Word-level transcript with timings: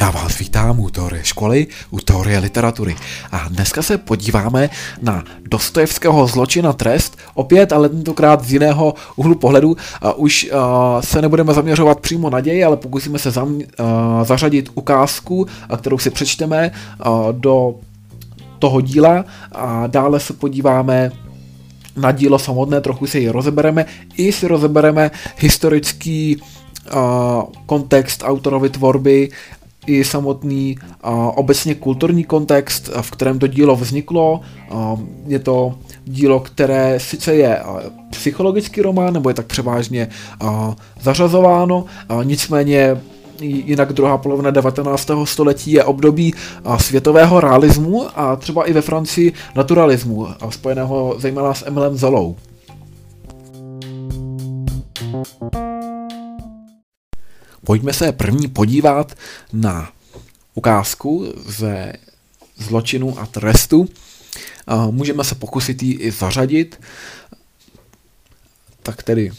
Já 0.00 0.10
vás 0.10 0.38
vítám 0.38 0.80
u 0.80 0.90
teorie 0.90 1.24
školy, 1.24 1.66
u 1.90 1.98
teorie 2.00 2.38
literatury. 2.38 2.96
A 3.32 3.48
dneska 3.48 3.82
se 3.82 3.98
podíváme 3.98 4.70
na 5.02 5.24
Dostojevského 5.50 6.26
zločin 6.26 6.66
a 6.66 6.72
trest, 6.72 7.18
opět, 7.34 7.72
ale 7.72 7.88
tentokrát 7.88 8.44
z 8.44 8.52
jiného 8.52 8.94
úhlu 9.16 9.34
pohledu. 9.34 9.76
A 10.02 10.12
už 10.12 10.50
a, 10.52 11.02
se 11.02 11.22
nebudeme 11.22 11.54
zaměřovat 11.54 12.00
přímo 12.00 12.30
na 12.30 12.40
děj, 12.40 12.64
ale 12.64 12.76
pokusíme 12.76 13.18
se 13.18 13.30
zam, 13.30 13.58
a, 13.78 14.24
zařadit 14.24 14.68
ukázku, 14.74 15.46
a 15.68 15.76
kterou 15.76 15.98
si 15.98 16.10
přečteme 16.10 16.70
a, 17.00 17.26
do 17.30 17.74
toho 18.58 18.80
díla 18.80 19.24
a 19.52 19.86
dále 19.86 20.20
se 20.20 20.32
podíváme 20.32 21.12
na 21.98 22.12
dílo 22.12 22.38
samotné, 22.38 22.80
trochu 22.80 23.06
si 23.06 23.18
ji 23.18 23.28
rozebereme, 23.28 23.86
i 24.16 24.32
si 24.32 24.48
rozebereme 24.48 25.10
historický 25.38 26.36
uh, 26.36 27.42
kontext 27.66 28.22
autorovy 28.26 28.70
tvorby, 28.70 29.28
i 29.86 30.04
samotný 30.04 30.76
uh, 30.78 31.10
obecně 31.34 31.74
kulturní 31.74 32.24
kontext, 32.24 32.90
v 33.00 33.10
kterém 33.10 33.38
to 33.38 33.46
dílo 33.46 33.76
vzniklo. 33.76 34.40
Uh, 34.72 35.00
je 35.26 35.38
to 35.38 35.74
dílo, 36.04 36.40
které 36.40 37.00
sice 37.00 37.34
je 37.34 37.60
uh, 37.62 37.80
psychologický 38.10 38.82
román, 38.82 39.14
nebo 39.14 39.30
je 39.30 39.34
tak 39.34 39.46
převážně 39.46 40.08
zařazováno, 41.00 41.84
nicméně 42.22 42.96
jinak 43.40 43.92
druhá 43.92 44.18
polovina 44.18 44.50
19. 44.50 45.10
století 45.24 45.72
je 45.72 45.84
období 45.84 46.34
světového 46.80 47.40
realismu 47.40 48.18
a 48.18 48.36
třeba 48.36 48.64
i 48.64 48.72
ve 48.72 48.82
Francii 48.82 49.32
naturalismu, 49.54 50.28
spojeného 50.50 51.14
zejména 51.18 51.54
s 51.54 51.66
Emilem 51.66 51.96
Zolou. 51.96 52.36
Pojďme 57.64 57.92
se 57.92 58.12
první 58.12 58.48
podívat 58.48 59.14
na 59.52 59.90
ukázku 60.54 61.32
ze 61.46 61.92
zločinu 62.56 63.18
a 63.18 63.26
trestu. 63.26 63.88
Můžeme 64.90 65.24
se 65.24 65.34
pokusit 65.34 65.82
ji 65.82 65.94
i 65.94 66.10
zařadit. 66.10 66.80
Tak 68.82 69.02
tedy 69.02 69.30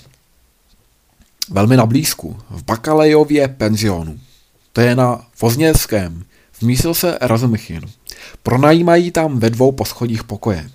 velmi 1.51 1.77
na 1.77 1.85
blízku, 1.85 2.37
v 2.49 2.63
Bakalejově 2.63 3.47
penzionu. 3.47 4.19
To 4.73 4.81
je 4.81 4.95
na 4.95 5.25
Vozněckém, 5.41 6.23
v 6.51 6.61
mísilce 6.61 7.17
Razumichin. 7.21 7.81
Pronajímají 8.43 9.11
tam 9.11 9.39
ve 9.39 9.49
dvou 9.49 9.71
poschodích 9.71 10.23
pokoje. 10.23 10.69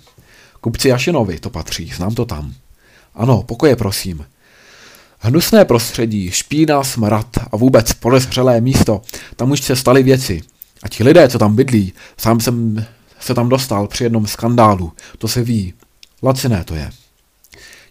Kupci 0.61 0.89
Jašinovi 0.89 1.39
to 1.39 1.49
patří, 1.49 1.91
znám 1.95 2.15
to 2.15 2.25
tam. 2.25 2.53
Ano, 3.15 3.43
pokoje 3.43 3.75
prosím. 3.75 4.25
Hnusné 5.19 5.65
prostředí, 5.65 6.31
špína, 6.31 6.83
smrad 6.83 7.27
a 7.51 7.57
vůbec 7.57 7.93
podezřelé 7.93 8.61
místo, 8.61 9.01
tam 9.35 9.51
už 9.51 9.61
se 9.61 9.75
staly 9.75 10.03
věci. 10.03 10.41
A 10.83 10.89
ti 10.89 11.03
lidé, 11.03 11.27
co 11.29 11.39
tam 11.39 11.55
bydlí, 11.55 11.93
sám 12.17 12.39
jsem 12.39 12.85
se 13.19 13.33
tam 13.33 13.49
dostal 13.49 13.87
při 13.87 14.03
jednom 14.03 14.27
skandálu, 14.27 14.93
to 15.17 15.27
se 15.27 15.43
ví. 15.43 15.73
Laciné 16.23 16.63
to 16.63 16.75
je. 16.75 16.91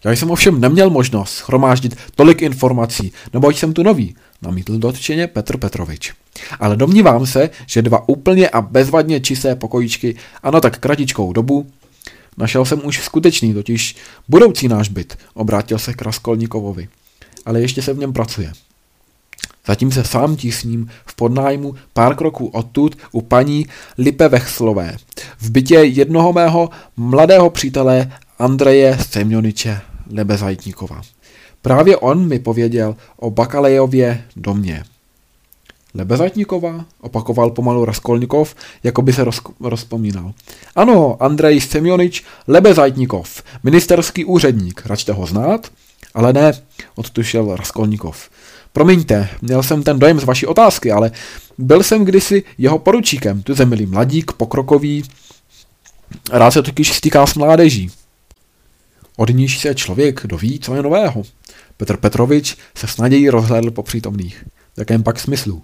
Já 0.05 0.11
jsem 0.11 0.31
ovšem 0.31 0.61
neměl 0.61 0.89
možnost 0.89 1.31
schromáždit 1.31 1.97
tolik 2.15 2.41
informací, 2.41 3.11
nebo 3.33 3.49
jsem 3.49 3.73
tu 3.73 3.83
nový, 3.83 4.15
namítl 4.41 4.77
dotčeně 4.77 5.27
Petr 5.27 5.57
Petrovič. 5.57 6.13
Ale 6.59 6.77
domnívám 6.77 7.25
se, 7.25 7.49
že 7.65 7.81
dva 7.81 8.09
úplně 8.09 8.49
a 8.49 8.61
bezvadně 8.61 9.19
čisté 9.19 9.55
pokojíčky, 9.55 10.15
ano 10.43 10.61
tak 10.61 10.77
kratičkou 10.79 11.33
dobu, 11.33 11.67
našel 12.37 12.65
jsem 12.65 12.85
už 12.85 13.03
skutečný, 13.03 13.53
totiž 13.53 13.95
budoucí 14.27 14.67
náš 14.67 14.89
byt, 14.89 15.17
obrátil 15.33 15.79
se 15.79 15.93
k 15.93 16.01
Raskolníkovovi. 16.01 16.87
Ale 17.45 17.61
ještě 17.61 17.81
se 17.81 17.93
v 17.93 17.97
něm 17.97 18.13
pracuje. 18.13 18.51
Zatím 19.67 19.91
se 19.91 20.03
sám 20.03 20.35
tísním 20.35 20.89
v 21.05 21.15
podnájmu 21.15 21.75
pár 21.93 22.15
kroků 22.15 22.47
odtud 22.47 22.97
u 23.11 23.21
paní 23.21 23.65
Lipe 23.97 24.27
Vechslové, 24.27 24.97
v 25.39 25.49
bytě 25.49 25.75
jednoho 25.75 26.33
mého 26.33 26.69
mladého 26.97 27.49
přítele 27.49 28.11
Andreje 28.39 28.97
Semjoniče 29.09 29.94
Lebezajtníkova. 30.11 31.01
Právě 31.61 31.97
on 31.97 32.27
mi 32.27 32.39
pověděl 32.39 32.95
o 33.17 33.29
Bakalejově 33.29 34.23
domě. 34.35 34.83
Lebezajtníkova? 35.93 36.85
Opakoval 37.01 37.49
pomalu 37.49 37.85
Raskolnikov, 37.85 38.55
jako 38.83 39.01
by 39.01 39.13
se 39.13 39.23
roz, 39.23 39.41
rozpomínal. 39.59 40.33
Ano, 40.75 41.23
Andrej 41.23 41.61
Semjonič 41.61 42.23
Lebezajtníkov, 42.47 43.43
ministerský 43.63 44.25
úředník, 44.25 44.81
račte 44.85 45.13
ho 45.13 45.25
znát? 45.25 45.71
Ale 46.13 46.33
ne, 46.33 46.51
odtušel 46.95 47.55
Raskolnikov. 47.55 48.29
Promiňte, 48.73 49.29
měl 49.41 49.63
jsem 49.63 49.83
ten 49.83 49.99
dojem 49.99 50.19
z 50.19 50.23
vaší 50.23 50.45
otázky, 50.45 50.91
ale 50.91 51.11
byl 51.57 51.83
jsem 51.83 52.05
kdysi 52.05 52.43
jeho 52.57 52.79
poručíkem, 52.79 53.43
tu 53.43 53.53
zemilý 53.53 53.85
mladík, 53.85 54.31
pokrokový, 54.31 55.03
rád 56.31 56.51
se 56.51 56.61
totiž 56.61 56.93
stýká 56.93 57.25
s 57.25 57.35
mládeží. 57.35 57.91
Od 59.17 59.29
níž 59.29 59.59
se 59.59 59.75
člověk 59.75 60.27
doví, 60.27 60.59
co 60.59 60.75
je 60.75 60.81
nového. 60.81 61.23
Petr 61.77 61.97
Petrovič 61.97 62.57
se 62.75 62.87
s 62.87 62.97
nadějí 62.97 63.29
rozhlédl 63.29 63.71
po 63.71 63.83
přítomných. 63.83 64.45
V 64.75 64.77
jakém 64.77 65.03
pak 65.03 65.19
smyslu? 65.19 65.63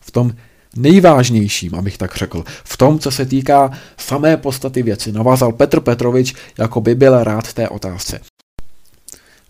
V 0.00 0.10
tom 0.10 0.32
nejvážnějším, 0.76 1.74
abych 1.74 1.98
tak 1.98 2.16
řekl. 2.16 2.44
V 2.64 2.76
tom, 2.76 2.98
co 2.98 3.10
se 3.10 3.26
týká 3.26 3.70
samé 3.96 4.36
podstaty 4.36 4.82
věci, 4.82 5.12
navázal 5.12 5.52
Petr 5.52 5.80
Petrovič, 5.80 6.34
jako 6.58 6.80
by 6.80 6.94
byl 6.94 7.24
rád 7.24 7.52
té 7.52 7.68
otázce. 7.68 8.20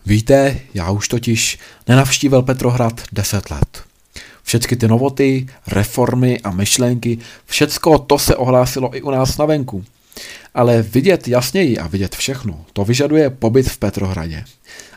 Víte, 0.05 0.59
já 0.73 0.91
už 0.91 1.07
totiž 1.07 1.59
nenavštívil 1.87 2.41
Petrohrad 2.41 3.01
deset 3.11 3.51
let. 3.51 3.83
Všechny 4.43 4.77
ty 4.77 4.87
novoty, 4.87 5.47
reformy 5.67 6.39
a 6.39 6.51
myšlenky, 6.51 7.17
všecko 7.45 7.99
to 7.99 8.19
se 8.19 8.35
ohlásilo 8.35 8.97
i 8.97 9.01
u 9.01 9.11
nás 9.11 9.37
na 9.37 9.45
venku. 9.45 9.85
Ale 10.57 10.81
vidět 10.81 11.27
jasněji 11.27 11.77
a 11.77 11.87
vidět 11.87 12.15
všechno, 12.15 12.65
to 12.73 12.85
vyžaduje 12.85 13.29
pobyt 13.29 13.69
v 13.69 13.77
Petrohradě. 13.77 14.43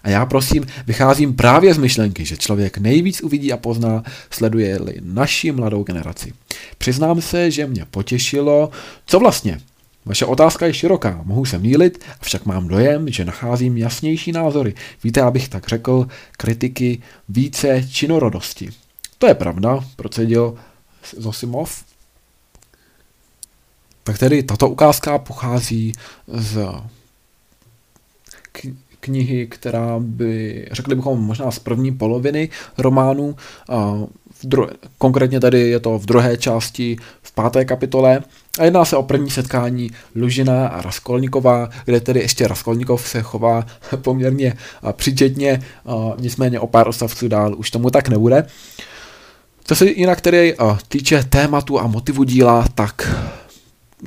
A 0.03 0.09
já 0.09 0.27
prosím, 0.27 0.67
vycházím 0.87 1.35
právě 1.35 1.75
z 1.75 1.79
myšlenky, 1.79 2.25
že 2.25 2.37
člověk 2.37 2.79
nejvíc 2.79 3.21
uvidí 3.21 3.53
a 3.53 3.57
pozná, 3.57 4.03
sleduje-li 4.31 4.95
naši 5.01 5.53
mladou 5.53 5.83
generaci. 5.83 6.33
Přiznám 6.79 7.21
se, 7.21 7.51
že 7.51 7.67
mě 7.67 7.85
potěšilo, 7.91 8.71
co 9.07 9.19
vlastně. 9.19 9.61
Vaše 10.05 10.25
otázka 10.25 10.67
je 10.67 10.75
široká, 10.75 11.21
mohu 11.25 11.45
se 11.45 11.59
mýlit, 11.59 12.05
avšak 12.21 12.47
mám 12.47 12.69
dojem, 12.69 13.09
že 13.09 13.25
nacházím 13.25 13.77
jasnější 13.77 14.33
názory. 14.33 14.75
Víte, 15.05 15.23
abych 15.23 15.49
tak 15.49 15.69
řekl, 15.69 16.07
kritiky 16.37 17.03
více 17.29 17.85
činorodosti. 17.91 18.71
To 19.19 19.27
je 19.27 19.35
pravda, 19.35 19.85
procedil 19.97 20.55
Zosimov, 21.17 21.85
tak 24.05 24.19
tedy 24.19 24.43
tato 24.43 24.69
ukázka 24.69 25.19
pochází 25.19 25.93
z 26.29 26.67
knihy, 29.01 29.47
která 29.47 29.97
by, 29.99 30.69
řekli 30.73 30.95
bychom 30.95 31.21
možná 31.21 31.51
z 31.51 31.59
první 31.59 31.93
poloviny 31.93 32.49
románu, 32.79 33.37
dru- 34.45 34.71
konkrétně 34.99 35.41
tady 35.41 35.61
je 35.61 35.81
to 35.81 35.99
v 35.99 36.07
druhé 36.07 36.37
části 36.37 36.97
v 37.23 37.33
páté 37.33 37.65
kapitole 37.65 38.23
a 38.59 38.65
jedná 38.65 38.85
se 38.85 38.97
o 38.97 39.03
první 39.03 39.31
setkání 39.31 39.91
Lužina 40.15 40.69
a 40.69 40.83
Raskolníková, 40.83 41.69
kde 41.85 42.01
tedy 42.01 42.21
ještě 42.21 42.49
Raskolníkov 42.49 43.09
se 43.09 43.23
chová 43.23 43.67
poměrně 43.97 44.55
přičetně, 44.93 45.63
nicméně 46.19 46.61
o 46.61 46.67
pár 46.67 46.89
odstavců 46.89 47.29
dál 47.29 47.55
už 47.59 47.71
tomu 47.71 47.91
tak 47.91 48.09
nebude. 48.09 48.47
Co 49.65 49.77
se 49.77 49.91
jinak 49.91 50.21
tedy 50.21 50.57
týče 50.89 51.25
tématu 51.25 51.81
a 51.81 51.87
motivu 51.87 52.25
díla, 52.25 52.65
tak 52.75 53.15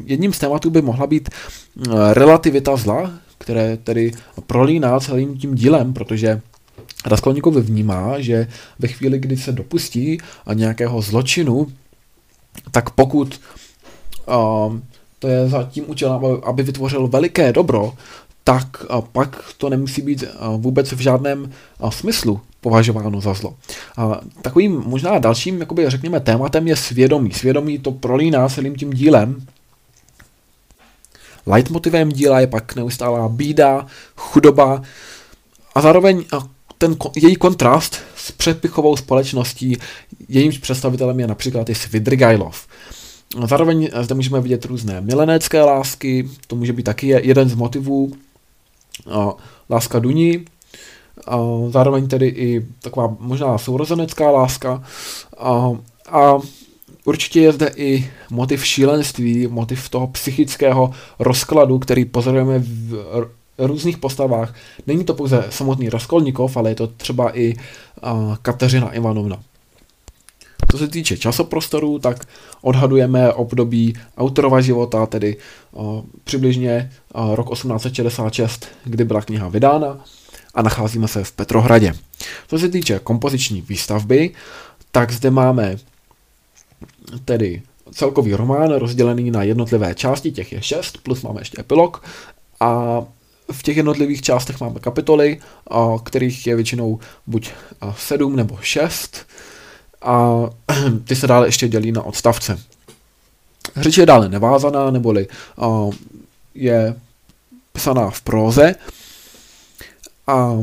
jedním 0.05 0.33
z 0.33 0.39
tématů 0.39 0.69
by 0.69 0.81
mohla 0.81 1.07
být 1.07 1.29
eh, 1.29 2.13
relativita 2.13 2.75
zla, 2.75 3.11
které 3.37 3.77
tedy 3.77 4.11
prolíná 4.47 4.99
celým 4.99 5.37
tím 5.37 5.55
dílem, 5.55 5.93
protože 5.93 6.41
Raskolníkov 7.05 7.55
vnímá, 7.55 8.19
že 8.19 8.47
ve 8.79 8.87
chvíli, 8.87 9.19
kdy 9.19 9.37
se 9.37 9.51
dopustí 9.51 10.17
nějakého 10.53 11.01
zločinu, 11.01 11.67
tak 12.71 12.89
pokud 12.89 13.41
uh, 14.27 14.79
to 15.19 15.27
je 15.27 15.49
za 15.49 15.63
tím 15.63 15.83
účelem, 15.87 16.21
aby 16.43 16.63
vytvořil 16.63 17.07
veliké 17.07 17.53
dobro, 17.53 17.93
tak 18.43 18.85
pak 19.11 19.43
to 19.57 19.69
nemusí 19.69 20.01
být 20.01 20.23
vůbec 20.57 20.91
v 20.91 20.99
žádném 20.99 21.51
smyslu 21.89 22.41
považováno 22.61 23.21
za 23.21 23.33
zlo. 23.33 23.55
Uh, 23.97 24.15
takovým 24.41 24.83
možná 24.85 25.19
dalším, 25.19 25.59
jakoby 25.59 25.89
řekněme, 25.89 26.19
tématem 26.19 26.67
je 26.67 26.75
svědomí. 26.75 27.31
Svědomí 27.31 27.79
to 27.79 27.91
prolíná 27.91 28.49
celým 28.49 28.75
tím 28.75 28.93
dílem, 28.93 29.45
Leitmotivem 31.45 32.09
díla 32.09 32.39
je 32.39 32.47
pak 32.47 32.75
neustálá 32.75 33.29
bída, 33.29 33.85
chudoba 34.15 34.81
a 35.75 35.81
zároveň 35.81 36.23
ten 36.77 36.95
její 37.15 37.35
kontrast 37.35 37.97
s 38.15 38.31
předpichovou 38.31 38.95
společností, 38.95 39.77
jejímž 40.29 40.57
představitelem 40.57 41.19
je 41.19 41.27
například 41.27 41.69
i 41.69 41.75
Svidrigajlov. 41.75 42.67
Zároveň 43.47 43.89
zde 44.01 44.15
můžeme 44.15 44.41
vidět 44.41 44.65
různé 44.65 45.01
milenecké 45.01 45.61
lásky, 45.61 46.29
to 46.47 46.55
může 46.55 46.73
být 46.73 46.83
taky 46.83 47.07
jeden 47.07 47.49
z 47.49 47.55
motivů. 47.55 48.13
Láska 49.69 49.99
Duní, 49.99 50.45
zároveň 51.69 52.07
tedy 52.07 52.27
i 52.27 52.65
taková 52.81 53.15
možná 53.19 53.57
sourozenecká 53.57 54.31
láska 54.31 54.83
a 56.07 56.37
určitě 57.05 57.39
je 57.39 57.53
zde 57.53 57.71
i 57.75 58.11
motiv 58.29 58.65
šílenství, 58.65 59.47
motiv 59.47 59.89
toho 59.89 60.07
psychického 60.07 60.91
rozkladu, 61.19 61.79
který 61.79 62.05
pozorujeme 62.05 62.59
v 62.59 63.05
různých 63.57 63.97
postavách. 63.97 64.55
Není 64.87 65.03
to 65.03 65.13
pouze 65.13 65.45
samotný 65.49 65.89
Raskolnikov, 65.89 66.57
ale 66.57 66.69
je 66.71 66.75
to 66.75 66.87
třeba 66.87 67.37
i 67.37 67.55
a, 68.01 68.37
Kateřina 68.41 68.91
Ivanovna. 68.91 69.43
Co 70.71 70.77
se 70.77 70.87
týče 70.87 71.17
časoprostoru, 71.17 71.99
tak 71.99 72.27
odhadujeme 72.61 73.33
období 73.33 73.93
autorova 74.17 74.61
života, 74.61 75.05
tedy 75.05 75.37
o, 75.73 76.03
přibližně 76.23 76.91
o, 77.13 77.35
rok 77.35 77.53
1866, 77.53 78.67
kdy 78.83 79.05
byla 79.05 79.21
kniha 79.21 79.47
vydána 79.47 80.05
a 80.53 80.61
nacházíme 80.61 81.07
se 81.07 81.23
v 81.23 81.31
Petrohradě. 81.31 81.93
Co 82.47 82.59
se 82.59 82.69
týče 82.69 82.99
kompoziční 83.03 83.61
výstavby, 83.61 84.31
tak 84.91 85.11
zde 85.11 85.31
máme 85.31 85.77
tedy 87.25 87.61
celkový 87.91 88.33
román 88.33 88.73
rozdělený 88.73 89.31
na 89.31 89.43
jednotlivé 89.43 89.95
části, 89.95 90.31
těch 90.31 90.51
je 90.51 90.61
šest, 90.61 90.97
plus 90.97 91.21
máme 91.21 91.41
ještě 91.41 91.61
epilog. 91.61 92.03
A 92.59 93.01
v 93.51 93.63
těch 93.63 93.77
jednotlivých 93.77 94.21
částech 94.21 94.59
máme 94.59 94.79
kapitoly, 94.79 95.39
kterých 96.03 96.47
je 96.47 96.55
většinou 96.55 96.99
buď 97.27 97.51
sedm 97.97 98.35
nebo 98.35 98.57
šest. 98.61 99.25
A 100.01 100.49
ty 101.03 101.15
se 101.15 101.27
dále 101.27 101.47
ještě 101.47 101.67
dělí 101.67 101.91
na 101.91 102.03
odstavce. 102.03 102.59
Řeč 103.75 103.97
je 103.97 104.05
dále 104.05 104.29
nevázaná, 104.29 104.91
neboli 104.91 105.27
je 106.55 106.95
psaná 107.73 108.09
v 108.09 108.21
próze. 108.21 108.75
A 110.27 110.57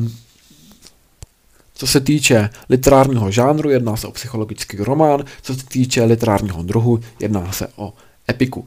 co 1.80 1.86
se 1.86 2.00
týče 2.00 2.50
literárního 2.68 3.30
žánru, 3.30 3.70
jedná 3.70 3.96
se 3.96 4.06
o 4.06 4.10
psychologický 4.10 4.76
román, 4.76 5.24
co 5.42 5.54
se 5.54 5.66
týče 5.66 6.04
literárního 6.04 6.62
druhu, 6.62 7.00
jedná 7.20 7.52
se 7.52 7.68
o 7.76 7.92
epiku. 8.30 8.66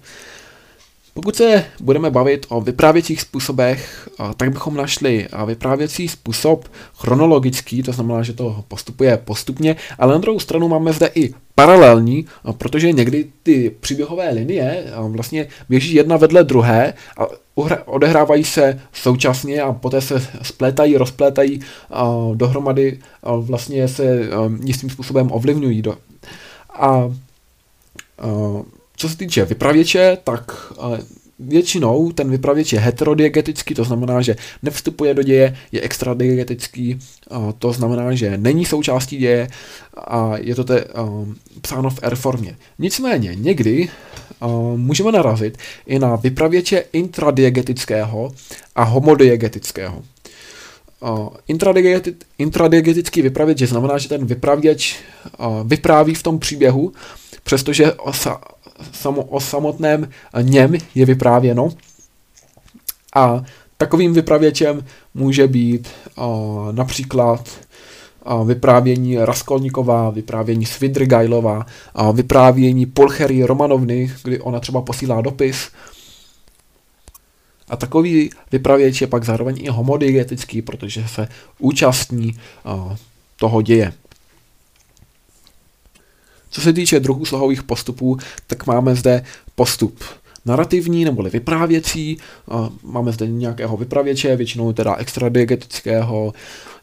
Pokud 1.14 1.36
se 1.36 1.66
budeme 1.80 2.12
bavit 2.12 2.46
o 2.50 2.62
vyprávěcích 2.62 3.22
způsobech, 3.22 4.10
tak 4.38 4.52
bychom 4.52 4.76
našli 4.76 5.28
vyprávěcí 5.46 6.08
způsob 6.08 6.72
chronologický, 6.96 7.84
to 7.84 7.92
znamená, 7.92 8.24
že 8.24 8.34
to 8.34 8.64
postupuje 8.68 9.18
postupně, 9.18 9.76
ale 10.00 10.14
na 10.14 10.20
druhou 10.20 10.40
stranu 10.40 10.68
máme 10.68 10.94
zde 10.94 11.10
i 11.16 11.34
paralelní, 11.56 12.26
protože 12.58 12.92
někdy 12.92 13.28
ty 13.44 13.76
příběhové 13.80 14.30
linie 14.30 14.84
vlastně 14.98 15.48
běží 15.70 15.94
jedna 15.94 16.18
vedle 16.18 16.44
druhé 16.44 16.94
a 17.18 17.24
odehrávají 17.86 18.44
se 18.44 18.82
současně 18.94 19.62
a 19.62 19.74
poté 19.74 20.02
se 20.02 20.28
splétají, 20.42 20.98
rozplétají 20.98 21.62
dohromady, 22.34 23.00
vlastně 23.24 23.88
se 23.88 24.30
jistým 24.64 24.90
způsobem 24.90 25.32
ovlivňují. 25.32 25.84
A 26.74 27.12
co 28.96 29.10
se 29.10 29.18
týče 29.18 29.46
vypravěče, 29.46 30.18
tak 30.24 30.74
většinou 31.40 32.12
ten 32.12 32.32
vypravěč 32.32 32.74
je 32.74 32.80
heterodiegetický, 32.80 33.74
to 33.74 33.84
znamená, 33.84 34.22
že 34.22 34.36
nevstupuje 34.64 35.14
do 35.14 35.24
děje, 35.24 35.58
je 35.72 35.82
extradiegetický, 35.82 37.00
to 37.60 37.74
znamená, 37.74 38.14
že 38.14 38.38
není 38.38 38.66
součástí 38.66 39.18
děje 39.18 39.48
a 39.98 40.38
je 40.38 40.56
to 40.56 40.64
te, 40.64 40.86
psáno 41.62 41.90
v 41.90 42.00
R 42.02 42.16
formě. 42.16 42.58
Nicméně 42.80 43.36
někdy 43.36 43.90
můžeme 44.76 45.12
narazit 45.12 45.58
i 45.86 46.00
na 46.00 46.16
vypravěče 46.16 46.84
intradiegetického 46.94 48.32
a 48.76 48.84
homodiegetického. 48.84 50.04
Intradiegetický 52.38 53.22
vypravěč 53.22 53.62
znamená, 53.62 53.98
že 53.98 54.10
ten 54.10 54.26
vypravěč 54.26 54.96
vypráví 55.64 56.16
v 56.16 56.24
tom 56.24 56.40
příběhu, 56.40 56.94
přestože 57.44 57.94
samo, 58.92 59.22
o 59.22 59.40
samotném 59.40 60.10
něm 60.42 60.74
je 60.96 61.06
vyprávěno. 61.06 61.70
A 63.16 63.44
takovým 63.78 64.14
vypravěčem 64.14 64.86
může 65.14 65.48
být 65.48 65.88
uh, 66.16 66.26
například 66.72 67.50
uh, 68.26 68.48
vyprávění 68.48 69.18
Raskolníková, 69.18 70.10
vyprávění 70.10 70.66
Svidrigajlova, 70.66 71.66
uh, 72.00 72.16
vyprávění 72.16 72.86
Polchery 72.86 73.44
Romanovny, 73.44 74.12
kdy 74.24 74.40
ona 74.40 74.60
třeba 74.60 74.82
posílá 74.82 75.22
dopis. 75.22 75.70
A 77.70 77.76
takový 77.76 78.30
vypravěč 78.52 79.02
je 79.02 79.08
pak 79.08 79.24
zároveň 79.24 79.56
i 79.60 79.70
homodiegetický, 79.70 80.62
protože 80.62 81.08
se 81.08 81.28
účastní 81.60 82.38
uh, 82.66 82.96
toho 83.36 83.62
děje. 83.62 83.94
Co 86.54 86.62
se 86.62 86.74
týče 86.74 87.00
druhů 87.00 87.26
slohových 87.26 87.64
postupů, 87.64 88.18
tak 88.48 88.68
máme 88.68 88.96
zde 88.96 89.24
postup 89.56 90.04
narrativní 90.46 91.06
neboli 91.06 91.30
vyprávěcí. 91.30 92.18
Máme 92.84 93.12
zde 93.12 93.28
nějakého 93.28 93.78
vypravěče, 93.78 94.36
většinou 94.36 94.74
teda 94.74 94.96
extradiegetického, 94.96 96.34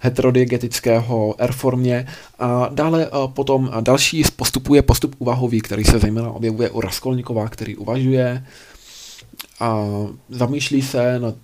heterodiegetického, 0.00 1.34
R-formě. 1.38 2.06
A 2.38 2.68
dále 2.74 3.10
potom 3.26 3.70
další 3.80 4.24
z 4.24 4.30
postupů 4.30 4.74
je 4.74 4.82
postup 4.82 5.14
uvahový, 5.18 5.60
který 5.60 5.84
se 5.84 5.98
zejména 5.98 6.30
objevuje 6.30 6.70
u 6.70 6.80
Raskolnikova, 6.80 7.48
který 7.48 7.76
uvažuje 7.76 8.44
a 9.60 9.86
zamýšlí 10.28 10.82
se 10.82 11.18
nad 11.18 11.34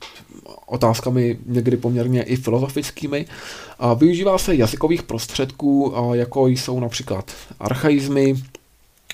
otázkami 0.67 1.39
někdy 1.47 1.77
poměrně 1.77 2.23
i 2.23 2.37
filozofickými. 2.37 3.27
A 3.79 3.95
využívá 3.95 4.39
se 4.39 4.55
jazykových 4.55 5.03
prostředků, 5.03 5.95
jako 6.13 6.47
jsou 6.47 6.81
například 6.81 7.33
archaizmy, 7.61 8.35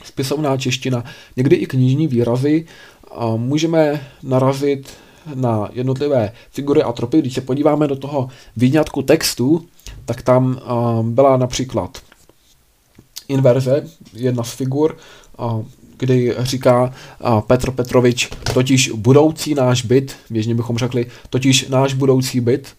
spisovná 0.04 0.56
čeština, 0.56 1.04
někdy 1.36 1.56
i 1.56 1.66
knižní 1.66 2.06
výrazy. 2.06 2.66
A 3.10 3.36
můžeme 3.36 4.06
narazit 4.22 4.90
na 5.34 5.68
jednotlivé 5.72 6.32
figury 6.50 6.82
a 6.82 6.92
tropy. 6.92 7.18
Když 7.18 7.34
se 7.34 7.40
podíváme 7.40 7.88
do 7.88 7.96
toho 7.96 8.28
výňatku 8.56 9.02
textu, 9.02 9.66
tak 10.04 10.22
tam 10.22 10.60
byla 11.02 11.36
například 11.36 11.98
inverze, 13.28 13.88
jedna 14.12 14.44
z 14.44 14.52
figur, 14.52 14.96
kdy 16.02 16.34
říká 16.38 16.94
Petr 17.46 17.70
Petrovič, 17.70 18.30
totiž 18.54 18.90
budoucí 18.90 19.54
náš 19.54 19.84
byt, 19.84 20.16
běžně 20.30 20.54
bychom 20.54 20.78
řekli, 20.78 21.06
totiž 21.30 21.68
náš 21.68 21.94
budoucí 21.94 22.40
byt. 22.40 22.74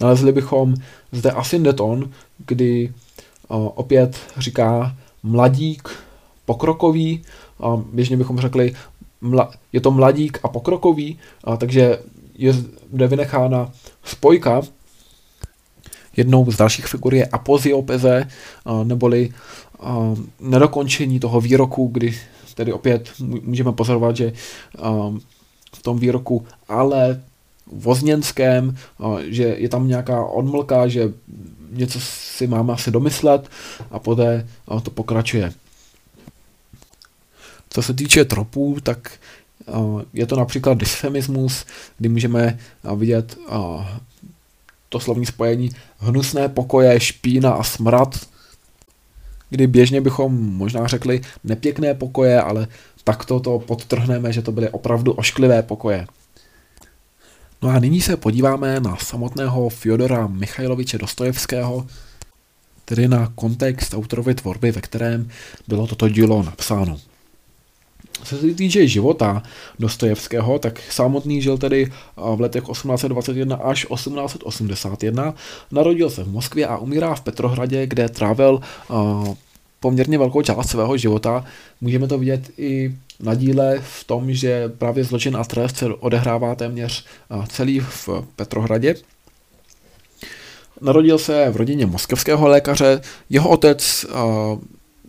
Nalezli 0.00 0.32
bychom 0.32 0.74
zde 1.12 1.30
asyndeton, 1.30 2.10
kdy 2.46 2.92
opět 3.74 4.16
říká 4.36 4.96
mladík 5.22 5.88
pokrokový, 6.44 7.22
běžně 7.92 8.16
bychom 8.16 8.38
řekli, 8.38 8.74
je 9.72 9.80
to 9.80 9.90
mladík 9.90 10.38
a 10.42 10.48
pokrokový, 10.48 11.18
takže 11.58 11.98
je 12.34 12.52
zde 12.52 13.06
vynechána 13.06 13.70
spojka. 14.04 14.62
Jednou 16.16 16.50
z 16.50 16.56
dalších 16.56 16.86
figur 16.86 17.14
je 17.14 17.26
apoziopeze, 17.26 18.28
neboli 18.84 19.30
nedokončení 20.40 21.20
toho 21.20 21.40
výroku, 21.40 21.90
kdy 21.92 22.18
tedy 22.54 22.72
opět 22.72 23.12
můžeme 23.20 23.72
pozorovat, 23.72 24.16
že 24.16 24.32
v 25.76 25.82
tom 25.82 25.98
výroku 25.98 26.46
ale 26.68 27.22
vozněnském, 27.72 28.76
že 29.26 29.44
je 29.44 29.68
tam 29.68 29.88
nějaká 29.88 30.24
odmlka, 30.24 30.88
že 30.88 31.12
něco 31.70 32.00
si 32.00 32.46
máme 32.46 32.72
asi 32.72 32.90
domyslet 32.90 33.48
a 33.90 33.98
poté 33.98 34.48
to 34.82 34.90
pokračuje. 34.90 35.52
Co 37.70 37.82
se 37.82 37.94
týče 37.94 38.24
tropů, 38.24 38.76
tak 38.82 39.12
je 40.12 40.26
to 40.26 40.36
například 40.36 40.78
dysfemismus, 40.78 41.64
kdy 41.98 42.08
můžeme 42.08 42.58
vidět 42.96 43.38
to 44.88 45.00
slovní 45.00 45.26
spojení 45.26 45.70
hnusné 45.98 46.48
pokoje, 46.48 47.00
špína 47.00 47.52
a 47.52 47.62
smrad, 47.62 48.28
kdy 49.50 49.66
běžně 49.66 50.00
bychom 50.00 50.56
možná 50.56 50.86
řekli 50.86 51.20
nepěkné 51.44 51.94
pokoje, 51.94 52.42
ale 52.42 52.66
takto 53.04 53.40
to 53.40 53.58
podtrhneme, 53.58 54.32
že 54.32 54.42
to 54.42 54.52
byly 54.52 54.70
opravdu 54.70 55.12
ošklivé 55.12 55.62
pokoje. 55.62 56.06
No 57.62 57.68
a 57.68 57.78
nyní 57.78 58.00
se 58.00 58.16
podíváme 58.16 58.80
na 58.80 58.96
samotného 58.96 59.68
Fyodora 59.68 60.26
Michajloviče 60.26 60.98
Dostojevského, 60.98 61.86
tedy 62.84 63.08
na 63.08 63.32
kontext 63.34 63.94
autorovy 63.94 64.34
tvorby, 64.34 64.70
ve 64.70 64.80
kterém 64.80 65.28
bylo 65.68 65.86
toto 65.86 66.08
dílo 66.08 66.42
napsáno. 66.42 67.00
Co 68.24 68.36
se 68.36 68.54
týče 68.54 68.86
života 68.86 69.42
Dostojevského, 69.78 70.58
tak 70.58 70.80
samotný 70.90 71.42
žil 71.42 71.58
tedy 71.58 71.92
v 72.16 72.40
letech 72.40 72.64
1821 72.64 73.56
až 73.56 73.86
1881. 73.94 75.34
Narodil 75.70 76.10
se 76.10 76.24
v 76.24 76.28
Moskvě 76.28 76.66
a 76.66 76.78
umírá 76.78 77.14
v 77.14 77.20
Petrohradě, 77.20 77.86
kde 77.86 78.08
trávil 78.08 78.60
poměrně 79.80 80.18
velkou 80.18 80.42
část 80.42 80.70
svého 80.70 80.96
života. 80.96 81.44
Můžeme 81.80 82.08
to 82.08 82.18
vidět 82.18 82.50
i 82.58 82.94
na 83.20 83.34
díle 83.34 83.78
v 83.82 84.04
tom, 84.04 84.32
že 84.32 84.68
právě 84.68 85.04
zločin 85.04 85.36
a 85.36 85.44
trest 85.44 85.76
se 85.76 85.86
odehrává 85.86 86.54
téměř 86.54 87.04
celý 87.48 87.80
v 87.80 88.08
Petrohradě. 88.36 88.94
Narodil 90.80 91.18
se 91.18 91.50
v 91.50 91.56
rodině 91.56 91.86
moskevského 91.86 92.48
lékaře, 92.48 93.00
jeho 93.30 93.48
otec 93.48 94.06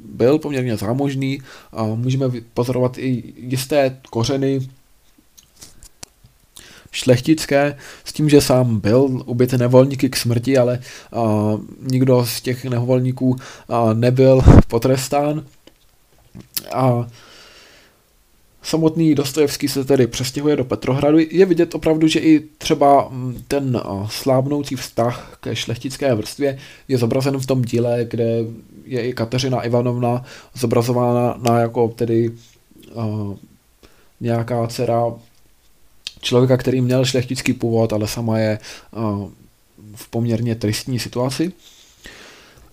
byl 0.05 0.39
poměrně 0.39 0.77
zámožný 0.77 1.41
a 1.71 1.83
můžeme 1.83 2.25
pozorovat 2.53 2.97
i 2.97 3.33
jisté 3.37 3.97
kořeny 4.09 4.69
šlechtické, 6.91 7.77
s 8.05 8.13
tím, 8.13 8.29
že 8.29 8.41
sám 8.41 8.79
byl 8.79 9.23
ubyt 9.25 9.53
nevolníky 9.53 10.09
k 10.09 10.15
smrti, 10.15 10.57
ale 10.57 10.79
a, 11.13 11.21
nikdo 11.81 12.25
z 12.25 12.41
těch 12.41 12.65
nevolníků 12.65 13.35
a, 13.69 13.93
nebyl 13.93 14.41
potrestán. 14.67 15.45
A 16.73 17.07
Samotný 18.61 19.15
Dostojevský 19.15 19.67
se 19.67 19.85
tedy 19.85 20.07
přestěhuje 20.07 20.55
do 20.55 20.63
Petrohradu. 20.63 21.17
Je 21.29 21.45
vidět 21.45 21.75
opravdu, 21.75 22.07
že 22.07 22.19
i 22.19 22.39
třeba 22.57 23.11
ten 23.47 23.81
slábnoucí 24.09 24.75
vztah 24.75 25.37
ke 25.41 25.55
šlechtické 25.55 26.15
vrstvě 26.15 26.59
je 26.87 26.97
zobrazen 26.97 27.37
v 27.37 27.45
tom 27.45 27.61
díle, 27.61 28.05
kde 28.09 28.45
je 28.85 29.07
i 29.07 29.13
Kateřina 29.13 29.61
Ivanovna 29.61 30.25
zobrazována 30.53 31.39
na 31.49 31.59
jako 31.59 31.87
tedy 31.87 32.31
uh, 32.93 33.35
nějaká 34.21 34.67
dcera 34.67 35.03
člověka, 36.21 36.57
který 36.57 36.81
měl 36.81 37.05
šlechtický 37.05 37.53
původ, 37.53 37.93
ale 37.93 38.07
sama 38.07 38.39
je 38.39 38.59
uh, 38.91 39.29
v 39.95 40.07
poměrně 40.07 40.55
tristní 40.55 40.99
situaci. 40.99 41.51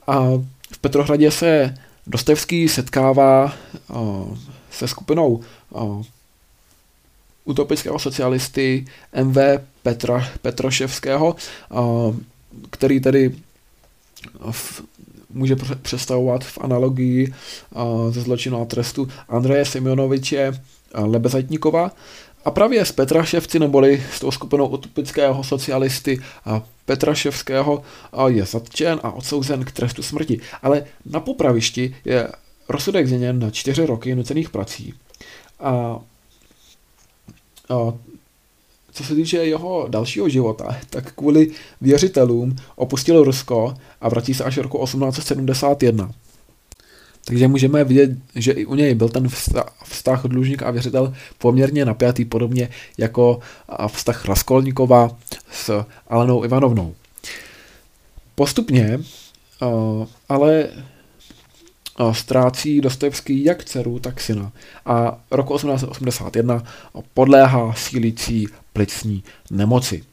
A 0.06 0.28
v 0.72 0.78
Petrohradě 0.80 1.30
se 1.30 1.74
Dostojevský 2.06 2.68
setkává 2.68 3.54
uh, 3.88 4.38
se 4.70 4.88
skupinou 4.88 5.40
uh, 5.70 6.04
utopického 7.44 7.98
socialisty 7.98 8.84
MV 9.22 9.36
Petra, 9.82 10.28
Petroševského, 10.42 11.36
uh, 11.70 12.16
který 12.70 13.00
tedy 13.00 13.36
v, 14.50 14.82
může 15.30 15.56
představovat 15.82 16.44
v 16.44 16.58
analogii 16.58 17.34
ze 18.10 18.20
zločinu 18.20 18.62
a 18.62 18.64
trestu 18.64 19.08
Andreje 19.28 19.64
Semjonoviče 19.64 20.62
Lebezatníkova. 20.94 21.90
A 22.46 22.50
právě 22.50 22.84
z 22.84 22.92
Petraševci 22.92 23.58
neboli 23.58 24.02
s 24.12 24.20
tou 24.20 24.30
skupinou 24.30 24.66
utopického 24.66 25.44
socialisty 25.44 26.18
a 26.44 26.62
Petraševského 26.84 27.82
je 28.26 28.44
zatčen 28.44 29.00
a 29.02 29.10
odsouzen 29.10 29.64
k 29.64 29.72
trestu 29.72 30.02
smrti. 30.02 30.40
Ale 30.62 30.84
na 31.06 31.20
popravišti 31.20 31.96
je 32.04 32.28
rozsudek 32.68 33.06
změněn 33.06 33.38
na 33.38 33.50
čtyři 33.50 33.86
roky 33.86 34.14
nucených 34.14 34.50
prací. 34.50 34.94
A, 35.60 35.70
a 37.68 37.94
co 38.92 39.04
se 39.04 39.14
týče 39.14 39.36
jeho 39.36 39.86
dalšího 39.88 40.28
života, 40.28 40.76
tak 40.90 41.12
kvůli 41.12 41.50
věřitelům 41.80 42.56
opustil 42.76 43.24
Rusko 43.24 43.74
a 44.00 44.08
vrací 44.08 44.34
se 44.34 44.44
až 44.44 44.56
roku 44.56 44.84
1871. 44.84 46.12
Takže 47.28 47.48
můžeme 47.48 47.84
vidět, 47.84 48.10
že 48.34 48.52
i 48.52 48.66
u 48.66 48.74
něj 48.74 48.94
byl 48.94 49.08
ten 49.08 49.28
vztah 49.84 50.22
dlužník 50.26 50.62
a 50.62 50.70
věřitel 50.70 51.14
poměrně 51.38 51.84
napjatý, 51.84 52.24
podobně 52.24 52.68
jako 52.98 53.40
vztah 53.86 54.24
Raskolníkova 54.24 55.16
s 55.52 55.84
Alenou 56.08 56.44
Ivanovnou. 56.44 56.94
Postupně 58.34 59.00
ale 60.28 60.68
ztrácí 62.12 62.80
Dostojevský 62.80 63.44
jak 63.44 63.64
dceru, 63.64 63.98
tak 63.98 64.20
syna. 64.20 64.52
A 64.86 65.18
roku 65.30 65.54
1881 65.56 66.62
podléhá 67.14 67.72
sílící 67.72 68.46
plicní 68.72 69.24
nemoci. 69.50 70.04